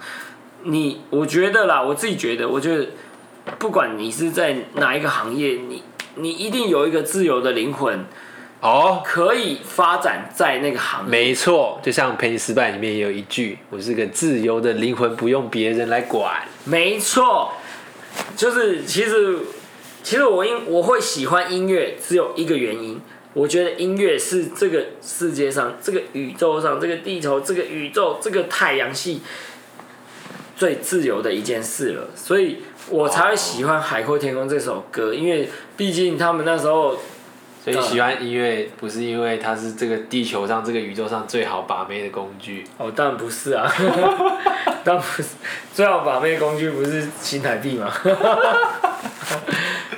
[0.65, 2.87] 你我觉得啦，我自己觉得，我觉得
[3.59, 5.83] 不管你是在哪一个行业，你
[6.17, 8.05] 你一定有一个自由的灵魂。
[8.62, 11.11] 哦，可以发展在那个行业。
[11.11, 17.53] 没错，就像《陪你失败》里面也有一句：“我是个自由的灵魂，不用别人来管。”没错，
[18.35, 19.39] 就是其实，
[20.07, 23.01] 其实我因我会喜欢音乐，只有一个原因，
[23.33, 29.21] 我觉得音乐是这个世界上、这个宇宙上、这个地球、这个宇宙、这个太阳系
[30.57, 36.97] 最自由的一件事了，所以我才会喜欢《海阔天空》这首歌，因为毕竟他们那时候。
[37.64, 42.64] 所以喜欢音乐不是因为它是这个地球上、这个宇宙上最好把妹的工具。
[42.79, 43.69] 哦，当然不是啊，
[44.85, 45.31] 当然不是，
[45.75, 47.92] 最好把妹的工具不是新台币吗？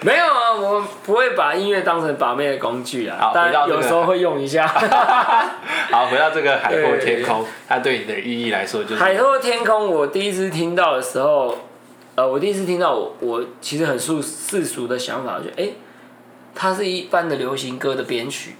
[0.03, 3.17] 没有啊，我不会把音乐当成把妹的工具啊。
[3.21, 4.67] 好，但有时候会用一下。
[5.91, 8.97] 好，回到这个海阔天空，它对你的意义来说就是。
[8.97, 11.59] 海阔天空，我第一次听到的时候，
[12.14, 15.64] 呃，我第一次听到我，我其实很世世俗的想法，就哎。
[15.66, 15.75] 欸
[16.61, 18.57] 它是一般的流行歌的编曲，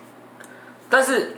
[0.89, 1.37] 但是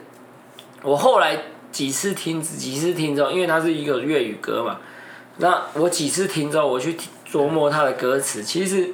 [0.83, 1.35] 我后来
[1.73, 4.77] 几次听几次听之后，因为它是一个粤语歌嘛，
[5.39, 8.91] 那我几次听之后，我去琢磨它的歌词，其实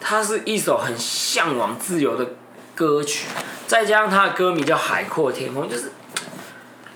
[0.00, 2.30] 它是一首很向往自由的
[2.74, 3.26] 歌曲，
[3.66, 5.92] 再加上它的歌名叫《海阔天空》，就是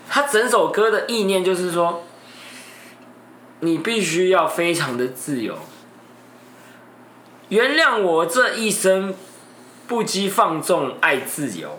[0.09, 2.03] 它整首歌的意念就是说，
[3.61, 5.57] 你必须要非常的自由，
[7.49, 9.13] 原谅我这一生。
[9.87, 11.77] 不羁放纵爱自由，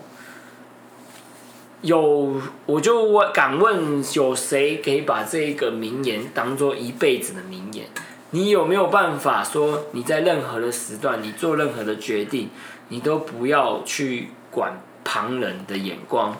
[1.81, 7.87] 有，我就问，敢问有谁可以把这个名言当做一辈子的名言？
[8.33, 12.49] 你有没有办法说你在任何的时段，你做任何的决定，
[12.87, 16.35] 你都不要去管旁人的眼光，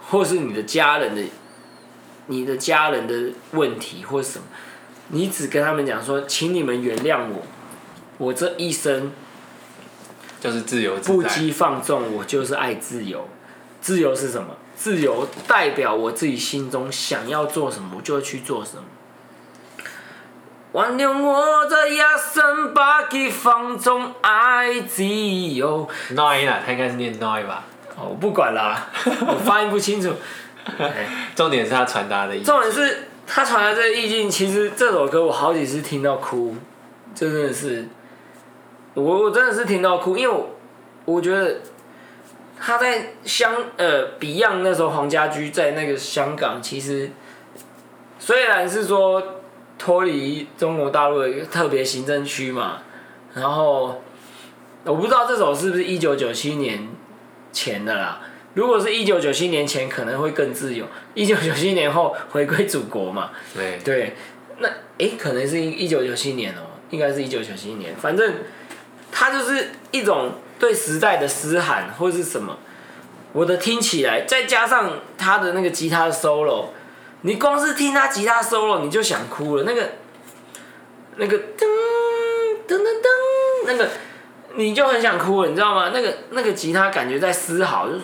[0.00, 1.22] 或是你的家人的、
[2.28, 4.46] 你的家人的问题或什么？
[5.08, 7.42] 你只跟他们讲说，请你们原谅我，
[8.16, 9.12] 我这一生
[10.40, 13.28] 就是自由自，不羁放纵，我就是爱自由。
[13.82, 14.56] 自由是什么？
[14.74, 18.84] 自由代表我自己心中想要做什么，我就会去做什么。
[20.74, 25.88] 原谅我这一生不羁放纵，爱自由。
[26.10, 27.64] nói 啦，他应该是念 nói 吧？
[27.96, 28.86] 哦，我不管啦，
[29.26, 30.12] 我发音不清楚。
[31.34, 32.44] 重点是他传达的意思。
[32.44, 36.54] 重点是他传达这个意境，其实这首歌我好几次听到哭，
[37.14, 37.88] 真的是，
[38.92, 40.50] 我我真的是听到哭，因为我
[41.06, 41.62] 我觉得
[42.60, 47.10] 他在香呃 Beyond 那时候黄家驹在那个香港，其实
[48.18, 49.36] 虽然是说。
[49.78, 52.82] 脱离中国大陆的一个特别行政区嘛，
[53.34, 54.02] 然后
[54.84, 56.88] 我不知道这首是不是一九九七年
[57.52, 58.20] 前的啦。
[58.54, 63.30] 如果是一九九七年前，可能会更自由；一九九七年后回归祖国嘛。
[63.54, 64.16] 对对，
[64.58, 64.68] 那
[64.98, 67.94] 诶，可能是一九九七年哦，应该是一九九七年。
[67.94, 68.34] 反正
[69.12, 72.58] 它就是一种对时代的嘶喊，或是什么。
[73.32, 76.70] 我的听起来，再加上他的那个吉他的 solo。
[77.22, 79.64] 你光是听他吉他 solo，你就想哭了。
[79.64, 79.90] 那个，
[81.16, 81.64] 那个噔
[82.68, 83.88] 噔噔噔，那个
[84.54, 85.90] 你就很想哭了，你知道吗？
[85.92, 88.00] 那个那个吉他感觉在嘶嚎，就是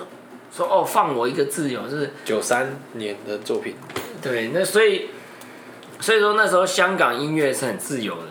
[0.57, 3.77] 说哦，放我一个自由，就是九三年的作品。
[4.21, 5.11] 对，那所以
[6.01, 8.29] 所以说那时候香港音乐是很自由的，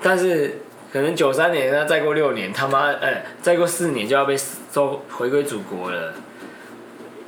[0.00, 0.60] 但是
[0.92, 4.36] 可能九三年，那再过六年，他妈哎，再过四年就要被
[4.72, 6.14] 收回归祖国了。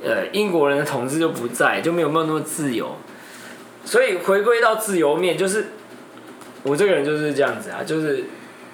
[0.03, 2.95] 呃，英国人的统治就不在，就没有没有那么自由，
[3.83, 5.67] 所以回归到自由面，就是
[6.63, 8.25] 我这个人就是这样子啊，就是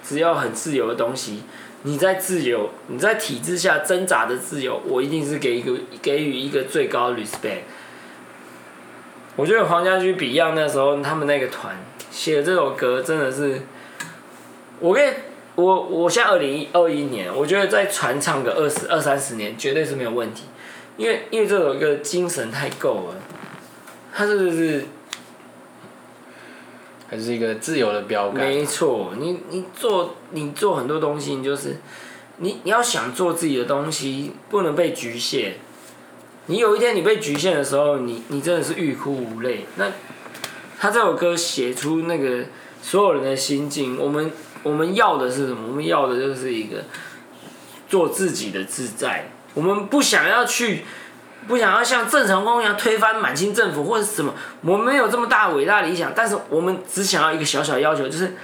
[0.02, 1.42] 只要很自由的东西，
[1.84, 5.72] 你在自由，你在体制下挣扎的自由，我一定是给一个
[6.02, 7.60] 给予一个最高 respect。
[9.36, 11.76] 我觉得黄家驹 Beyond 那时候他们那个团
[12.10, 13.62] 写的这首歌真的是，
[14.78, 15.14] 我跟
[15.54, 20.44] 我我现在二零二一年，我觉得再传唱个二十二三十年绝对是没有问题。
[20.96, 23.16] 因为因为这首歌精神太够了，
[24.12, 24.86] 它是不是
[27.08, 28.46] 还是一个自由的标杆？
[28.46, 31.76] 没错，你你做你做很多东西，你就是
[32.38, 35.54] 你你要想做自己的东西，不能被局限。
[36.46, 39.66] 你有一天你被局限的时候，你你真的是欲哭无泪。
[39.76, 39.90] 那
[40.78, 42.44] 他这首歌写出那个
[42.82, 44.30] 所有人的心境，我们
[44.62, 45.68] 我们要的是什么？
[45.68, 46.84] 我们要的就是一个
[47.88, 49.30] 做自己的自在。
[49.54, 50.84] 我们不想要去，
[51.46, 58.34] 不想要像郑成功一样推翻满清政府或者什么，我们没有这么大伟大理想，但是我们只想要一个小小要求，就是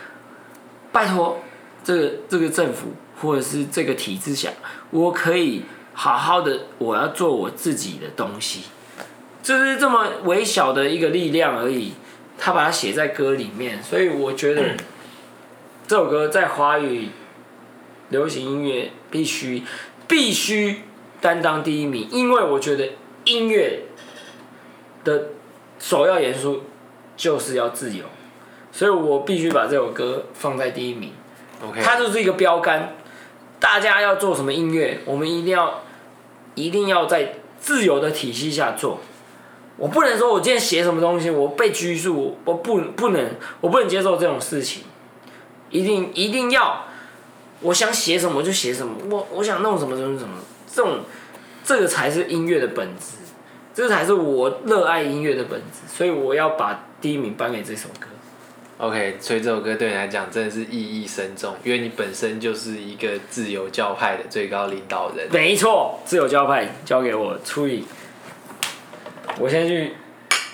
[0.93, 1.41] 拜托
[1.83, 4.51] 这个这个政府或者是这个体制下，
[4.91, 8.65] 我可以好好的，我要做我自己的东西，
[9.43, 11.95] 就是这么微小的一个力量而已。
[12.39, 14.63] 他把它写在歌里面，所以我觉得
[15.87, 17.09] 这首歌在华语
[18.09, 19.65] 流行音乐必须
[20.07, 20.83] 必须。
[21.21, 22.91] 担当第一名，因为我觉得
[23.25, 23.85] 音乐
[25.05, 25.29] 的
[25.79, 26.63] 首要元素
[27.17, 28.05] 就是要自由，
[28.73, 31.13] 所以我必须把这首歌放在第一名。
[31.63, 32.95] OK，它就是一个标杆，
[33.59, 35.83] 大家要做什么音乐，我们一定要
[36.55, 39.01] 一定要在自由的体系下做。
[39.77, 44.85] 我不能说我今天写什么东西，我被拘束，我不不能，我不能接受这种事情。
[45.71, 46.85] 一定一定要，
[47.61, 50.35] 我想写什么就写什么，我我想弄什么什么什么。
[50.73, 51.01] 这种，
[51.65, 53.17] 这个才是音乐的本质，
[53.75, 58.07] 这才是我热爱音乐的本质，所以我要把第一名颁给这首歌。
[58.79, 65.29] OK，所以这首歌对你来讲真的是意义深重，因为你本身就是一个自由教派的最高领导人。
[65.31, 67.85] 没错，自由教派交给我处理。
[69.39, 69.93] 我先去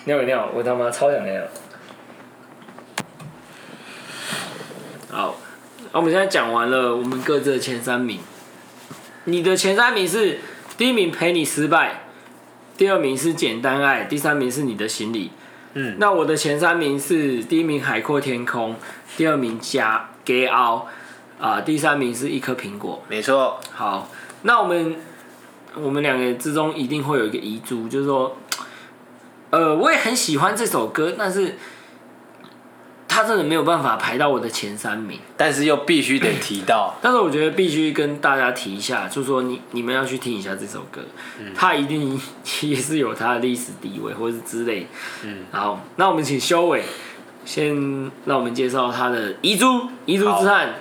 [0.06, 1.42] 尿一尿，我他妈超想尿。
[5.08, 5.36] 好，
[5.92, 8.18] 那我们现在讲完了我们各自的前三名。
[9.26, 10.38] 你的前三名是
[10.78, 12.04] 第一名陪你失败，
[12.76, 15.32] 第二名是简单爱，第三名是你的行李。
[15.74, 18.76] 嗯，那我的前三名是第一名海阔天空，
[19.16, 20.86] 第二名加给奥，
[21.40, 23.02] 啊，第三名是一颗苹果。
[23.08, 23.60] 没错。
[23.72, 24.08] 好，
[24.42, 24.96] 那我们
[25.74, 28.36] 我们两个之中一定会有一个遗珠，就是说，
[29.50, 31.56] 呃，我也很喜欢这首歌，但是
[33.16, 36.94] 他真的没有办法排到我的前三名，但是又必须得提到。
[37.00, 41.00] 但是我觉得必须跟大家提一下，就是说你你们要去听一下这首歌，
[41.40, 42.20] 嗯、他一定
[42.60, 44.86] 也是有他的历史地位或者是之类。
[45.24, 46.82] 嗯，好，那我们请修伟
[47.46, 47.74] 先
[48.26, 50.74] 让我们介绍他的遗珠遗珠之憾。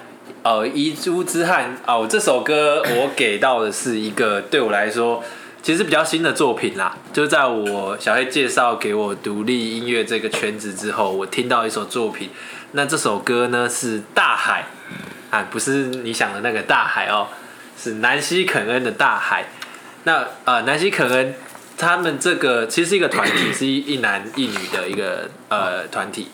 [0.43, 5.23] 呃，遗珠之憾哦，这首歌我给到的是一个对我来说。
[5.66, 12.30] 其实比较新的作品啦，就在我小黑介绍给我独立音乐这个圈子之后，我听到一首作品。
[12.74, 14.68] 那这首歌呢是《大海》，
[15.36, 17.30] 啊，不是你想的那个大海哦，
[17.76, 19.41] 是南希肯恩的《大海》。
[20.03, 21.34] 那呃，南希肯恩
[21.80, 26.28] 他们这个其实是一个团体，是一一男一女的一个呃团体。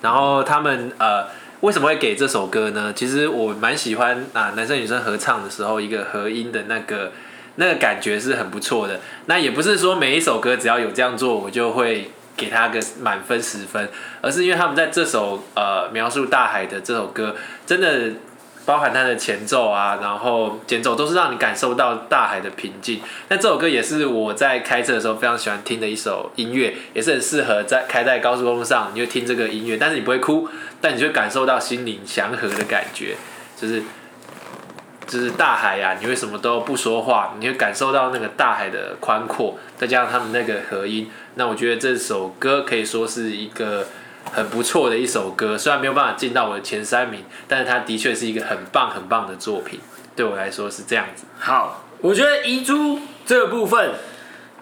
[0.00, 1.26] 然后他们呃
[1.62, 2.92] 为什么会给这首歌呢？
[2.94, 7.10] 其实我蛮喜欢啊，男生女生合唱的时候一个合音的那个。
[7.56, 9.00] 那个感觉是很不错的。
[9.26, 13.88] 那也不是说每一首歌只要有这样做，我就会给他个满分十分，
[14.20, 18.10] 而是因为他们在这首呃描述大海的这首歌，真的
[18.66, 23.00] 包含它的前奏啊，然后间奏都是让你感受到大海的平静。
[23.28, 30.48] 那这首歌也是我在开车的时候非常喜欢听的一首音乐，也是很适合在开在高速公路上，你就听这个音乐，但是你不会哭，
[30.80, 33.14] 但你就感受到心灵祥和的感觉，
[33.56, 33.82] 就是。
[35.06, 37.34] 就是大海呀、啊，你为什么都不说话？
[37.38, 43.86] 你会感受到那个大海的宽阔，再加上他们那个和音，那我觉得这首歌可以说是一个
[44.32, 45.58] 很不错的一首歌。
[45.58, 49.78] 虽然没有办法进到我的前三名，但是它的确是一个很棒很棒的作品。
[50.16, 51.24] 对我来说是这样子。
[51.38, 53.92] 好，我觉得遗珠这个部分，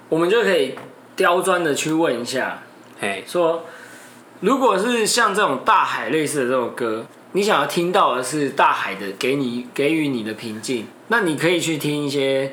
[0.08, 0.74] 我们就可以
[1.14, 2.58] 刁钻的去问一下，
[3.00, 3.64] 嘿，说
[4.40, 7.06] 如果是像这种大海类似的这首歌。
[7.34, 12.52] 你想要听到的是大海的给你给予你的平静，那你可以去听一些，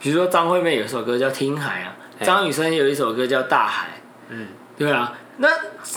[0.00, 3.86] 比如说张惠妹有一首歌叫《听海》啊，张雨生有一首歌叫《大海》，
[4.28, 5.48] 嗯，对啊，那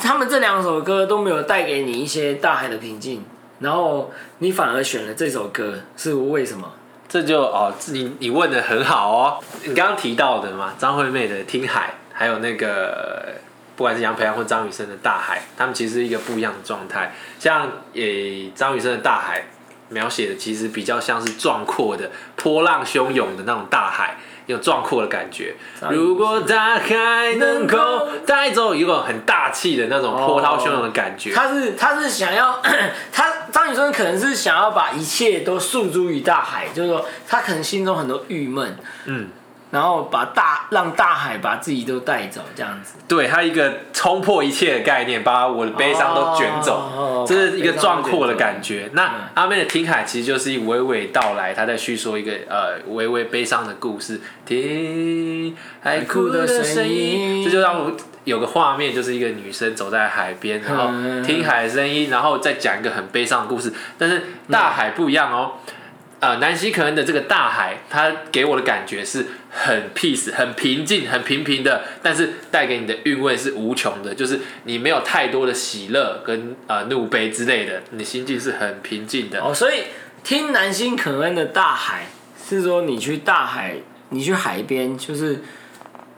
[0.02, 3.24] 他们这两首歌都没有带给你一些大海的平静，
[3.60, 6.72] 然后你反而选了这首歌，是为什么？
[7.10, 13.34] 这就哦，你你问的很好哦，你刚刚提到的嘛，张惠妹的《听海》，还有那个。
[13.82, 17.16] 不管是杨培安或张雨生的大海，他们其实是一个不一样的状态。
[17.40, 19.46] 像诶张雨生的大海
[19.90, 25.56] 描写的其实比较像是壮阔的、波浪汹涌的那种大海，有壮阔的感觉。
[25.90, 32.62] 如果大海能够带走一个很大气的那种波涛汹涌的感觉，他是他是想要
[33.12, 39.30] 他张雨生可能是想要把一切都诉诸于大海，就是说他可能心中很多郁闷，嗯。
[39.72, 42.96] 然后把大让大海把自己都带走，这样子。
[43.08, 48.90] 对，他一个冲破一切的概念，把我的悲伤都卷走，哦、这是一个壮阔的感觉。
[48.94, 54.20] 那、嗯、阿妹的听海其实就是一娓娓道来，她在叙说一个呃微微悲伤的故事。
[54.46, 57.92] 听海哭的声音，这就让我
[58.26, 60.88] 有个画面，就是一个女生走在海边，然后
[61.24, 63.72] 听海的声音，然后再讲一个很悲伤的故事。
[63.98, 65.54] 但是大海不一样哦。
[65.66, 65.74] 嗯
[66.22, 79.42] 呃，南希可恩的这个大海，它给我的感觉是很 peace、很平静、很平平的，但是带给你的韵味是无穷的，就是你没有太多的喜乐跟呃怒悲之类的，你心境是很平静的。
[79.42, 79.86] 哦，所以
[80.24, 82.06] 听南希可恩的大海，
[82.48, 83.78] 是说你去大海，
[84.10, 85.42] 你去海边，就是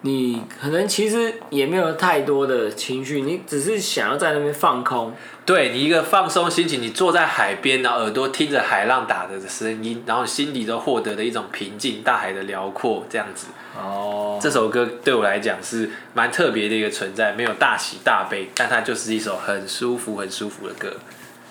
[0.05, 5.13] 你可能其实也没有太多的情绪，你只是想要在那边放空。
[5.45, 13.47] 对，你一个放松心情，你坐在海边，然后耳朵听着海浪打的声音，然后心里都获得了一种平静，大海的辽阔这样子。
[13.77, 20.93] 哦，这首歌对我来讲是蛮特别的一个存在，没有大喜大悲，但它就是一首很舒服、很舒服的歌。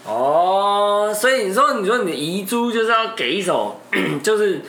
[0.04, 3.80] 哦，所以你说，你说你的遗珠就是要给一首，
[4.22, 4.60] 就是，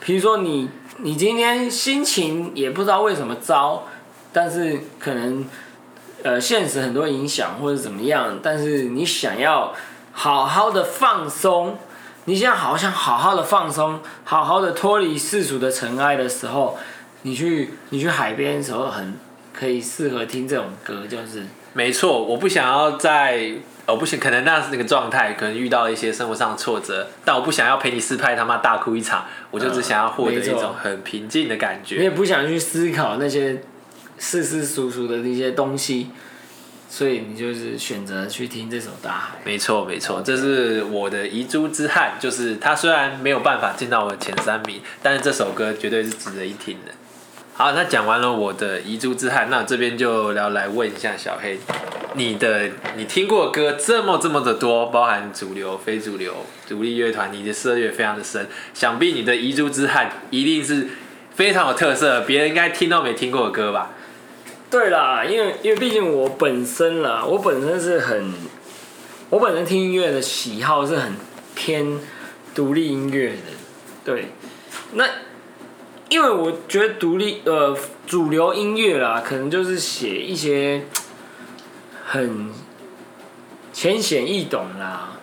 [0.00, 0.68] 比如说你
[0.98, 3.84] 你今天心情也不知道为什么糟，
[4.32, 5.44] 但是可能。
[6.24, 9.74] 呃，现实很多影响或者怎么样，但是你想要
[10.12, 11.76] 好好的放松，
[12.26, 16.78] 你想好想好好的放松，好好的脱离世俗的尘埃的时候，
[17.22, 19.18] 你去你去海边的时候，很
[19.52, 21.44] 可以适合听这种歌，就是。
[21.72, 23.54] 没错，我不想要在，
[23.92, 31.96] 我不行可能那是那个状态，可能遇到一些生活上的挫折，但我不想要陪你四拍他妈大哭一场，我就只想要获得一种很平静的感觉。
[31.96, 33.62] 你也不想去思考那些。
[34.18, 36.10] 世世俗俗的那些东西，
[36.88, 39.38] 所以你就是选择去听这首《大海》。
[39.44, 46.92] 没错，没错，这是我的遗珠之憾，就是它虽然没有办法进到我的前三名，但是这首歌绝对是值得一听的。
[47.54, 51.58] 好，那讲完了我的遗珠之憾，那这边就要来问一下小黑，
[52.14, 56.34] 你的你听过的歌这么这么的多，包含主流、非主流、
[56.66, 60.88] 独立乐团，你的涉猎非常的深，想必你的遗珠之憾一定是
[61.34, 63.90] 非常有特色，别人应该听都没听过的歌吧？
[64.70, 68.32] 对啦，因为因为毕竟我本身啦，我本身是很
[69.28, 71.12] 我本身听音乐的喜好是很
[71.54, 71.98] 偏
[72.54, 73.36] 独立音乐的，
[74.04, 74.28] 对。
[74.94, 75.04] 那
[76.12, 77.74] 因为我觉得独立呃
[78.06, 80.82] 主流音乐啦，可能就是写一些
[82.04, 82.50] 很
[83.72, 85.14] 浅显易懂啦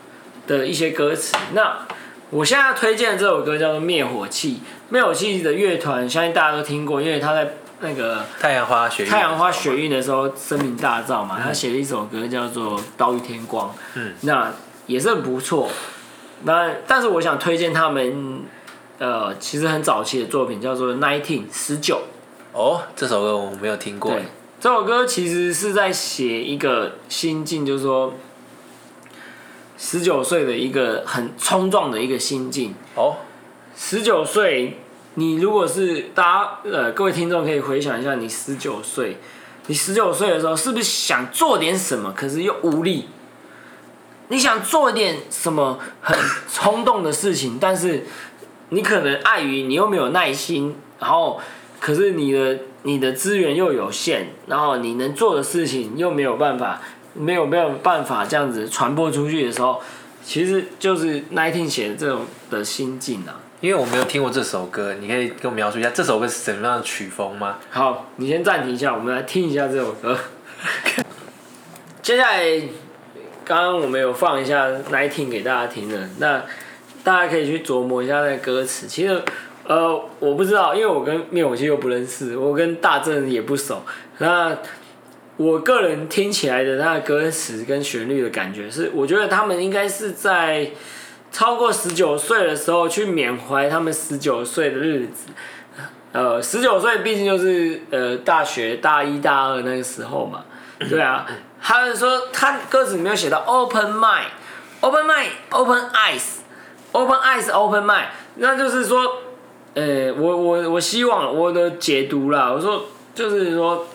[0.47, 1.37] 的一些歌词。
[1.53, 1.85] 那
[2.31, 4.55] 我现在要推荐的这首歌叫做《灭火器》，
[4.89, 14.51] 灭火器的乐团相信大家都听过，因为他在那个太阳花学太阳花学运的时候声名大噪嘛，他写了一首歌叫做《刀与天光》，嗯，那
[14.87, 15.69] 也是很不错。
[16.45, 18.41] 那但是我想推荐他们。
[18.99, 22.01] 呃，其实很早期的作品叫做《Nineteen》十九。
[22.51, 24.11] 哦，这首歌我没有听过。
[24.11, 24.23] 对，
[24.59, 28.13] 这首歌其实是在写一个心境，就是说，
[29.77, 32.75] 十九岁的一个很冲撞的一个心境。
[32.95, 33.15] 哦，
[33.77, 34.77] 十九岁，
[35.13, 39.15] 你如果是大家呃各位听众可以回想一下，你十九岁，
[39.67, 43.07] 你十九岁的时候是不是想做点什么，可是又无力？
[44.27, 46.19] 你想做一点什么很
[46.51, 48.05] 冲动的事情，但是。
[48.69, 51.39] 你可能碍于你又没有耐心，然后
[51.79, 56.81] 可是你的你的资源又有限，然后你能做的事情又没有办法，
[57.13, 59.81] 没有没有办法这样子传播出去的时候，
[60.23, 63.39] 其实就是 Nineteen 写的这种的心境啊。
[63.61, 67.57] 因为我没有听过这首歌，你可以跟我描述一下这首歌是怎么样的曲风吗？
[67.71, 70.17] 好，你先暂停一下，我们来听一下这首歌。
[72.01, 72.61] 接下来，
[73.43, 76.43] 刚刚我们有放一下 Nineteen 给大家听的那。
[77.09, 78.85] 大家可以去琢磨一下那歌词。
[78.85, 79.19] 其实，
[79.65, 83.81] 呃，我不知道，因为我跟灭火器又不认识，我跟大正也不熟。
[84.19, 84.55] 那
[85.35, 90.69] 我个人听起来的那个歌词跟旋律的感觉是，我觉得他们应该是在
[91.31, 95.29] 超过十九岁的时候去缅怀他们十九岁的日子。
[96.11, 100.45] 呃，十九岁毕竟就是呃大学大一大二那个时候嘛。
[100.87, 101.25] 对啊，
[101.59, 106.38] 他们说他歌词没有写到 open mind，open mind，open eyes。
[106.91, 109.21] Open eyes, open mind，那就是说，
[109.75, 113.85] 呃、我我我希望我的解读啦，我说就是说，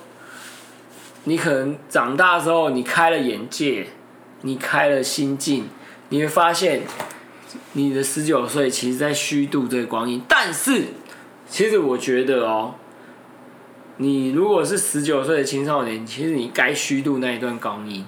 [1.25, 3.89] 你可能长大之后，你开了眼界，
[4.43, 5.69] 你开了心境，
[6.11, 6.83] 你会发现，
[7.73, 10.23] 你的十九岁其实在虚度这个光阴。
[10.29, 10.85] 但是，
[11.49, 12.75] 其实我觉得哦，
[13.97, 18.05] 你如果是十九岁的青少年，其实你该虚度那一段光阴。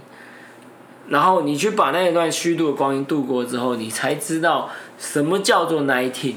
[1.09, 6.35] 然后你去把那一段虚度的光阴度过之后，你才知道什么叫做 nineteen。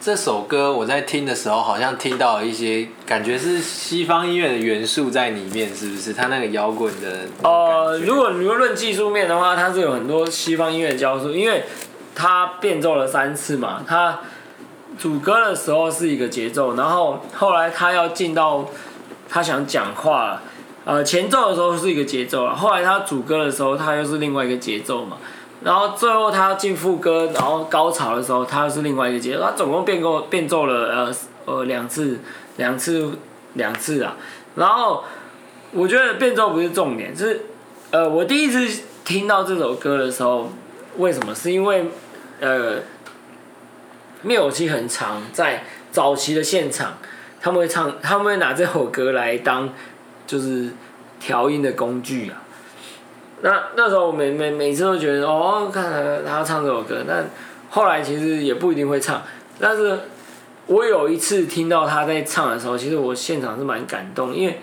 [0.00, 6.12] 这首歌我在听的时候，好像听到了一些感觉是西方音乐的元素在里面，是不是？
[6.12, 7.20] 它那个摇滚的。
[7.42, 11.64] 呃，如果如果论技术面的话，它是有很多西方音乐的教素，因为
[12.14, 13.82] 它变奏了三次嘛。
[13.88, 14.18] 它
[14.98, 18.68] 主歌的时候是一个节奏，然后后来他要进到
[19.26, 20.42] 他想讲话了。
[20.84, 25.16] 呃，前奏的时候是一个节奏，后来他主歌的时候，他又是另外一个节奏嘛。
[25.62, 29.42] 然后最后他进副歌，然后高潮的时候，他又是另外一个节奏。
[29.42, 31.14] 他总共变奏变奏了呃
[31.46, 32.18] 呃两次，
[32.58, 33.12] 两次
[33.54, 34.14] 两次啊。
[34.56, 35.02] 然后
[35.72, 37.46] 我觉得变奏不是重点，是
[37.90, 40.50] 呃我第一次听到这首歌的时候，
[40.98, 41.34] 为什么？
[41.34, 41.86] 是因为
[42.40, 42.76] 呃
[44.20, 46.98] 灭火器很长，在早期的现场，
[47.40, 49.70] 他们会唱，他们会拿这首歌来当。
[50.26, 50.70] 就是
[51.20, 52.42] 调音的工具啊。
[53.42, 57.28] 那那时候我每每每次都觉得哦，看他他唱这首歌，但
[57.68, 59.22] 后来其实也不一定会唱。
[59.58, 59.98] 但是
[60.66, 64.60] 我有一次听到他在唱的时候，其实我现场是蛮感动，因为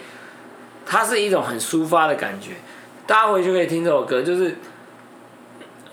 [0.86, 2.53] 他是一种很抒发的感觉。
[3.05, 4.55] 大家回去可以听这首歌，就是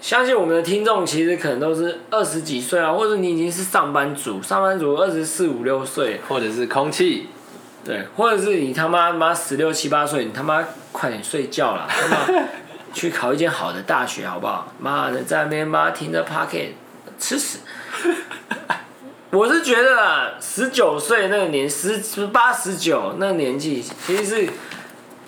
[0.00, 7.26] 相信我们的听众其实可能都是二十几岁啊，或者你已经是上班族，上班族二十四五六岁，或者是空气。
[7.84, 10.62] 对，或者是你他妈妈十六七八岁，你他妈
[10.92, 12.44] 快点睡觉了， 他妈
[12.92, 14.72] 去考一间好的大学好不好？
[14.78, 16.70] 妈的，在那边妈听着 Pocket
[17.18, 17.58] 吃屎！
[19.30, 24.50] 我是觉得啊，十九岁那个年，十十八十九那个年纪，其实是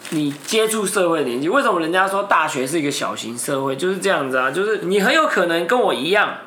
[0.09, 1.49] 你接触社会的年纪。
[1.49, 3.77] 为什么人家说大学是一个小型社会？
[3.77, 6.39] 就是这样子啊，就是你很有可能跟我一样，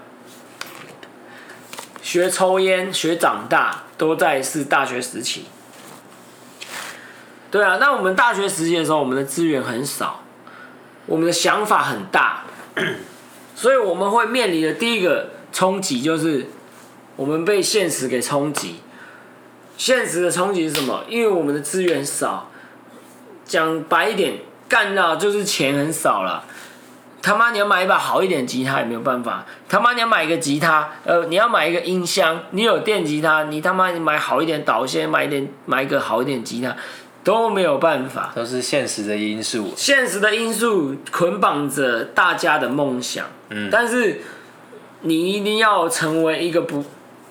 [2.01, 5.45] 学抽烟、学长大，都在是大学时期。
[7.54, 10.22] 对啊，那我们大学时期的时候，我们的资源很少，
[11.06, 12.45] 我们的想法很大，
[13.56, 16.47] 所以我们会面临的第一个冲击就是，
[17.16, 18.78] 我们被现实给冲击。
[19.78, 21.04] 现实的冲击是什么？
[21.08, 22.49] 因为我们的资源少，
[23.45, 26.45] 讲白一点，干到就是钱很少了。
[27.22, 29.45] 他妈，你要买一把好一点吉他也没有办法。
[29.70, 36.76] 他妈，你要买一个吉他，呃，你要买一个音箱，你有电吉他，你他妈你买好一点导线，买一点买一个好一点吉他。
[37.24, 39.74] 都没有办法，都是现实的因素。
[39.76, 44.21] 现实的因素捆绑着大家的梦想，嗯，但是
[45.01, 46.84] 你一定要成为一个不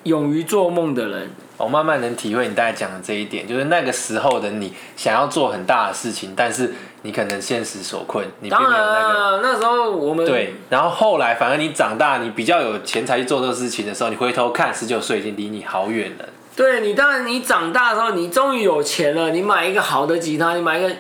[0.05, 1.31] 勇于做梦的人。
[1.59, 9.15] 我慢慢能体会你大概讲的这一点，就是那个时候的你想要做很大的事情，但是你可能现实所困，你并没有那个。
[9.15, 16.25] 当然，那时候我们对，然后后来反而你长大，你比较有钱才去做这个事情的时候，你回头看，十九岁已经离你好远了。
[16.55, 20.95] 对你，当然你长大的时候，你终于有钱了，你买一个好的吉他，你买一个，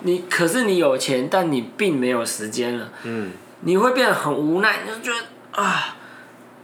[0.00, 2.88] 你可是你有钱，但你并没有时间了。
[3.04, 3.30] 嗯，
[3.60, 5.96] 你会变得很无奈，你就觉得啊，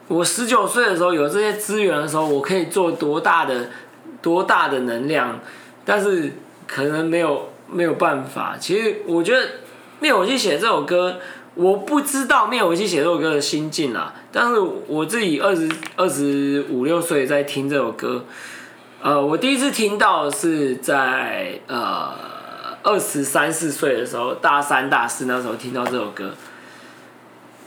[0.09, 3.71] 我十九岁的时候有这些资源的时候，我可以做多大的
[4.21, 5.39] 多大的能量，
[5.85, 6.33] 但是
[6.67, 8.57] 可能没有没有办法。
[8.59, 9.47] 其实我觉得
[10.01, 11.19] 灭火器写这首歌。
[11.59, 18.25] 我不知道灭火器写这首歌的心境啊，但是我自己二十二十五六岁在听这首歌，
[19.03, 22.15] 呃，我第一次听到是在呃
[22.85, 26.33] 二十三四岁的时候，大三大四那时候听到这首歌，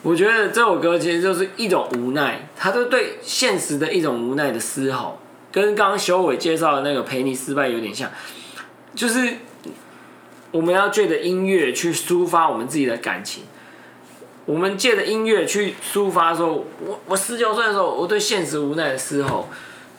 [0.03, 5.19] 我觉得这首歌其实就是一种无奈，它就对现实的一种无奈的嘶吼，
[5.51, 8.09] 跟刚刚修伟介绍的那个陪你失败有点像，
[8.95, 9.33] 就是
[10.51, 13.43] 我们要借着音乐去抒发我们自己的感情。
[14.45, 19.47] 我们借着音乐去抒发，说我我十九岁的时候，我对现实无奈的时候，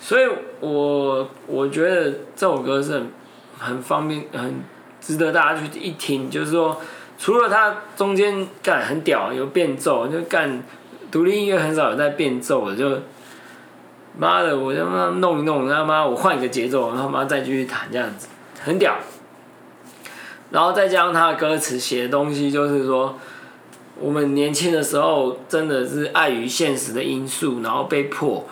[0.00, 0.28] 所以
[0.58, 3.08] 我我觉得这首歌是很
[3.58, 4.56] 很方便，很
[5.00, 6.28] 值得大家去一听。
[6.28, 6.80] 就是说，
[7.16, 10.60] 除了它中间干很屌，有变奏，就干
[11.12, 13.00] 独立音乐很少有在变奏的，就
[14.18, 18.26] 妈的，我他妈弄一弄，他妈我换一个节奏，然后妈再继续弹这样子，
[18.60, 18.96] 很屌。
[20.50, 23.16] 然后再加上他的歌词写的东西，就是说。
[24.00, 28.44] 我们年轻的时候真的是碍于现实的因素，然后被迫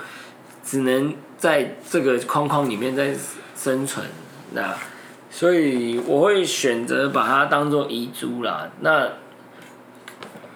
[0.64, 3.12] 只能在这个框框里面在
[3.56, 4.06] 生存。
[4.52, 4.76] 那
[5.30, 8.70] 所以我会选择把它当做遗珠啦。
[8.80, 9.08] 那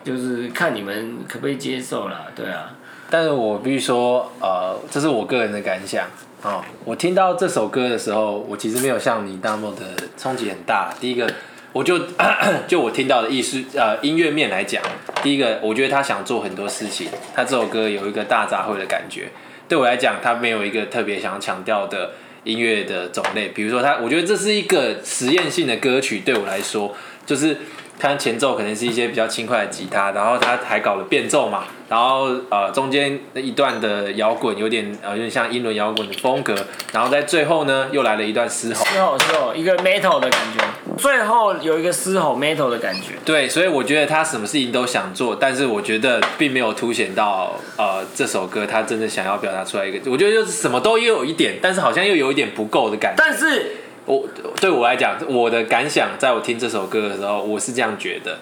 [0.04, 2.76] 就是看你们可不可以接受啦，对啊。
[3.10, 6.06] 但是我必须说，呃，这是我个人的感想、
[6.42, 6.62] 哦。
[6.84, 10.94] 我听到这首歌的时候，我其实没有像你那么的冲击很大。
[11.00, 11.28] 第一个。
[11.74, 11.98] 我就
[12.68, 14.80] 就我听到的意思呃音乐面来讲，
[15.24, 19.28] 第一个我觉得他想做很多事情，他这首歌有一个大杂烩的感觉。
[19.68, 22.12] 对我来讲，他没有一个特别想要强调的
[22.44, 26.20] 音乐的种类，比如说他，我觉得这是一个实验性的歌曲。
[26.20, 26.94] 对我来说，
[27.26, 27.56] 就是
[27.98, 31.64] 他前奏可能是一些比较轻快的吉他，然后他还搞了变奏嘛。
[31.88, 36.54] 然后呃，中间那一段的摇滚有点呃，有点像英伦摇滚的风格。
[36.92, 40.64] 然后在最后呢，又来了一段嘶吼，嘶吼嘶吼，一个 metal 的感觉。
[40.96, 43.12] 最后有一个嘶吼 metal 的感觉。
[43.24, 50.10] 对，所以我觉得他什么事情都想做，但是我觉得并没有凸显到呃这首歌他真的想要表达出来一个。
[50.10, 53.22] 我觉得就是什么都又有一点，但是好像又有一点不够的感觉。
[53.22, 53.72] 但是
[54.06, 54.26] 我
[54.58, 58.38] 对我来讲，我的感想，在我听这首歌的时候，我是这样觉得。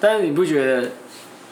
[0.00, 0.90] 但是你不觉得？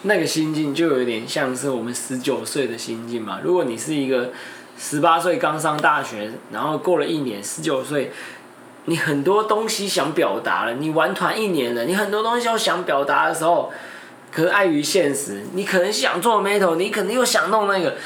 [0.06, 3.40] 那个心境就有点像是我们十九岁的心境嘛。
[3.42, 4.30] 如果你是一个
[4.78, 8.12] 十八岁刚上大学，然后过了一年，十九岁，
[8.84, 13.72] 你很多东西想表达了，你玩团一年了，你很多东西要想表达的时候，
[14.30, 17.96] 可是碍于现实，你可能想做 metal，你可能又想弄那个，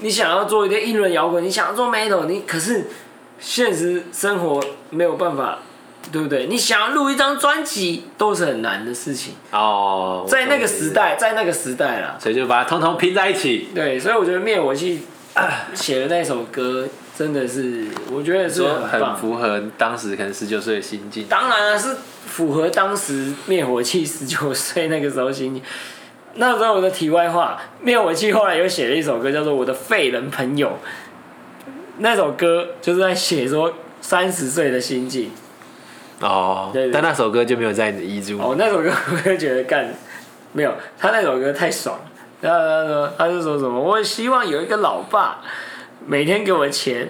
[0.00, 2.86] 你想要做一点英伦摇滚，你想要做 metal，你可是
[3.38, 5.58] 现实生活没有办法。
[6.12, 6.46] 对不对？
[6.46, 13.68] 你想要录一张专辑都是很难的事情哦，在那个时代，在那个时代了，所以就把它通通拼在一起。
[13.74, 15.02] 对，所以我觉得灭火器
[15.74, 16.86] 写的那首歌
[17.16, 21.26] 真的是，我觉得是很，很符合当时可能十九岁的心境。
[21.28, 21.96] 当然了，是
[22.26, 25.62] 符合当时灭火器十九岁那个时候心境。
[26.36, 30.68] 那时候我的题外话，灭火器后来又写了一首歌，叫做《我的废人朋友》。
[31.98, 35.30] 那首歌就是在写说三十岁的心境。
[36.24, 38.38] 哦，对对对，但那首歌就没有在你的遗珠。
[38.38, 39.86] 哦，那首歌 我就觉得干，
[40.52, 41.98] 没有，他那首歌太爽。
[42.40, 45.38] 然后他说，他就说什么，我希望有一个老爸，
[46.06, 47.08] 每天给我钱，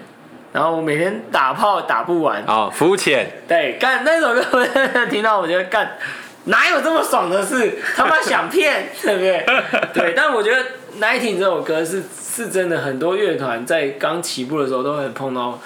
[0.52, 2.44] 然后我每天打炮打不完。
[2.46, 3.28] 哦，肤浅。
[3.48, 5.96] 对，干那首歌我听到，我觉得干，
[6.44, 7.78] 哪有这么爽的事？
[7.96, 9.44] 他妈想骗， 对不对？
[9.92, 10.62] 对，但我觉得
[11.00, 15.58] 《Nineteen》这首歌是是真的，很多乐团在刚起步的时候都会碰到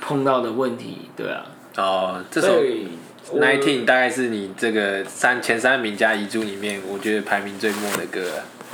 [0.00, 1.42] 碰到的问题，对啊。
[1.76, 2.60] 哦，这首
[3.34, 8.20] 《Nineteen》大概是你这个三前三名加遗珠里面，我觉得排名最末的歌。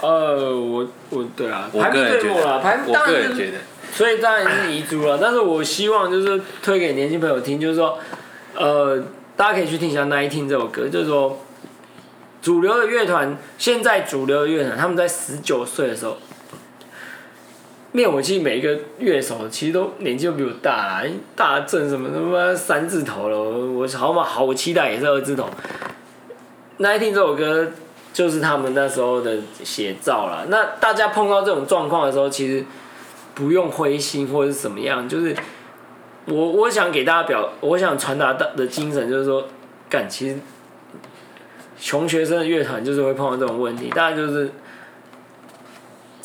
[0.01, 3.59] 呃，我我对啊，我个人觉得，排我个人觉得，
[3.93, 5.19] 所以当然是遗珠了。
[5.23, 7.99] 但是我希望就是推给年轻朋友听，就是说，
[8.55, 9.03] 呃，
[9.37, 11.39] 大家可以去听一下《Nineteen》这首歌，就是说，
[12.43, 16.17] 主流的乐团，现在主流的乐团，他们在十九岁的时候，
[17.99, 21.03] 灭火器每一个乐手其实都年纪都比我大啦，
[21.35, 25.49] 大正什么他妈三字头了，我好嘛好期待也是二字头。
[26.77, 27.73] 那一听这首歌
[28.13, 30.47] 就是他们那时候的写照了。
[30.49, 32.65] 那大家碰到这种状况的时候，其实
[33.35, 35.35] 不用灰心或者是怎么样，就是
[36.27, 39.45] 我我想给大家表，我想传达的的精神就是说，
[39.91, 40.37] 干其实
[41.81, 44.53] 穷学生的乐团就是会碰到这种问题，大家就是。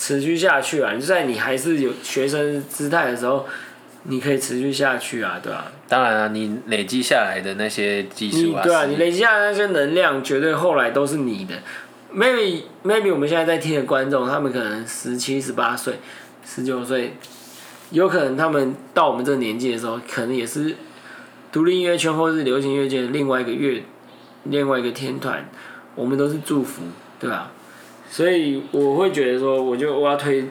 [0.04, 0.94] 持续下去啊！
[0.94, 3.46] 就在你还是有学生姿态的时候，
[4.04, 5.72] 你可以持续下去啊，对吧、啊？
[5.88, 11.56] 当然了、啊，你累积下来的那些技术啊，对啊，你累积下来的那些能量，绝对后来都是你的。
[12.14, 15.94] Maybe Maybe 我们现在在听的观众，他们可能十七、十八岁、
[16.46, 17.14] 十九岁，
[17.92, 20.76] 有可能他们到我们这个年纪的时候，可能也是
[21.50, 23.82] 独立音乐圈或是流行音乐界的另外一个乐，
[24.44, 25.50] 另外一个天团。
[25.96, 26.82] 我们都是祝福，
[27.22, 27.52] 对吧、啊？
[28.14, 30.46] 所以我会觉得说，我就我要推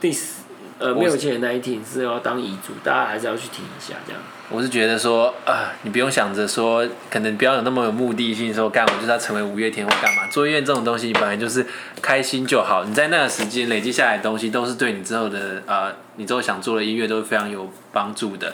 [0.00, 0.42] 第四
[0.80, 4.20] 呃没有钱的那一听是要当遗嘱，大家还是要去听一下这样。
[4.50, 10.26] 我是觉得说啊，你不用想着说，可能不要有那么有目的性，说干我就是要成为五月天或干嘛。
[10.32, 11.64] 做音乐这种东西你本来就是
[12.02, 18.52] 开心就好，你在那个时间累积下来的东西，都是对你之后的呃，你之后想做的音乐都是非常有帮助的。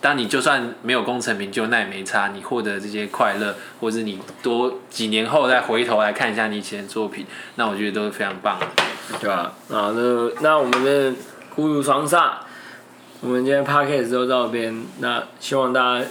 [0.00, 2.28] 当你就算没有功成名就，那也没差。
[2.28, 7.26] 你获得这些快乐，或者你多几年后再回头来看一下你以前的作品，
[7.56, 8.66] 那我觉得都是非常棒的，
[9.20, 9.52] 对吧？
[9.70, 11.12] 啊，那那我们的
[11.54, 12.32] 孤独双煞，
[13.20, 14.82] 我们今天 podcast 就到这边。
[15.00, 16.06] 那希望大家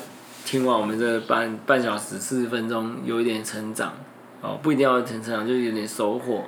[0.45, 3.93] 听完我们这半半小时四十分钟，有一点成长
[4.41, 6.45] 哦，不一定要成长，就有点收获。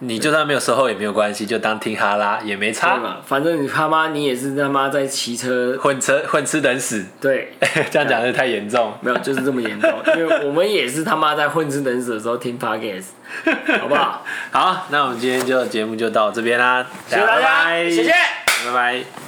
[0.00, 3.16] 你就算没有售后也没有关系，就当听哈拉也没差嘛。
[3.26, 7.04] 反正你他妈你也是他妈在骑车混车混吃等死。
[7.20, 7.52] 对，
[7.90, 8.92] 这样讲的太严重。
[9.00, 9.90] 没有，就是这么严重。
[10.16, 13.06] 因为我们也是他妈在混吃等死的时候听 Podcast，
[13.80, 14.24] 好不好？
[14.52, 16.86] 好，那我们今天就节目就到这边啦。
[17.08, 18.12] 谢谢大家，谢谢，
[18.66, 19.25] 拜拜。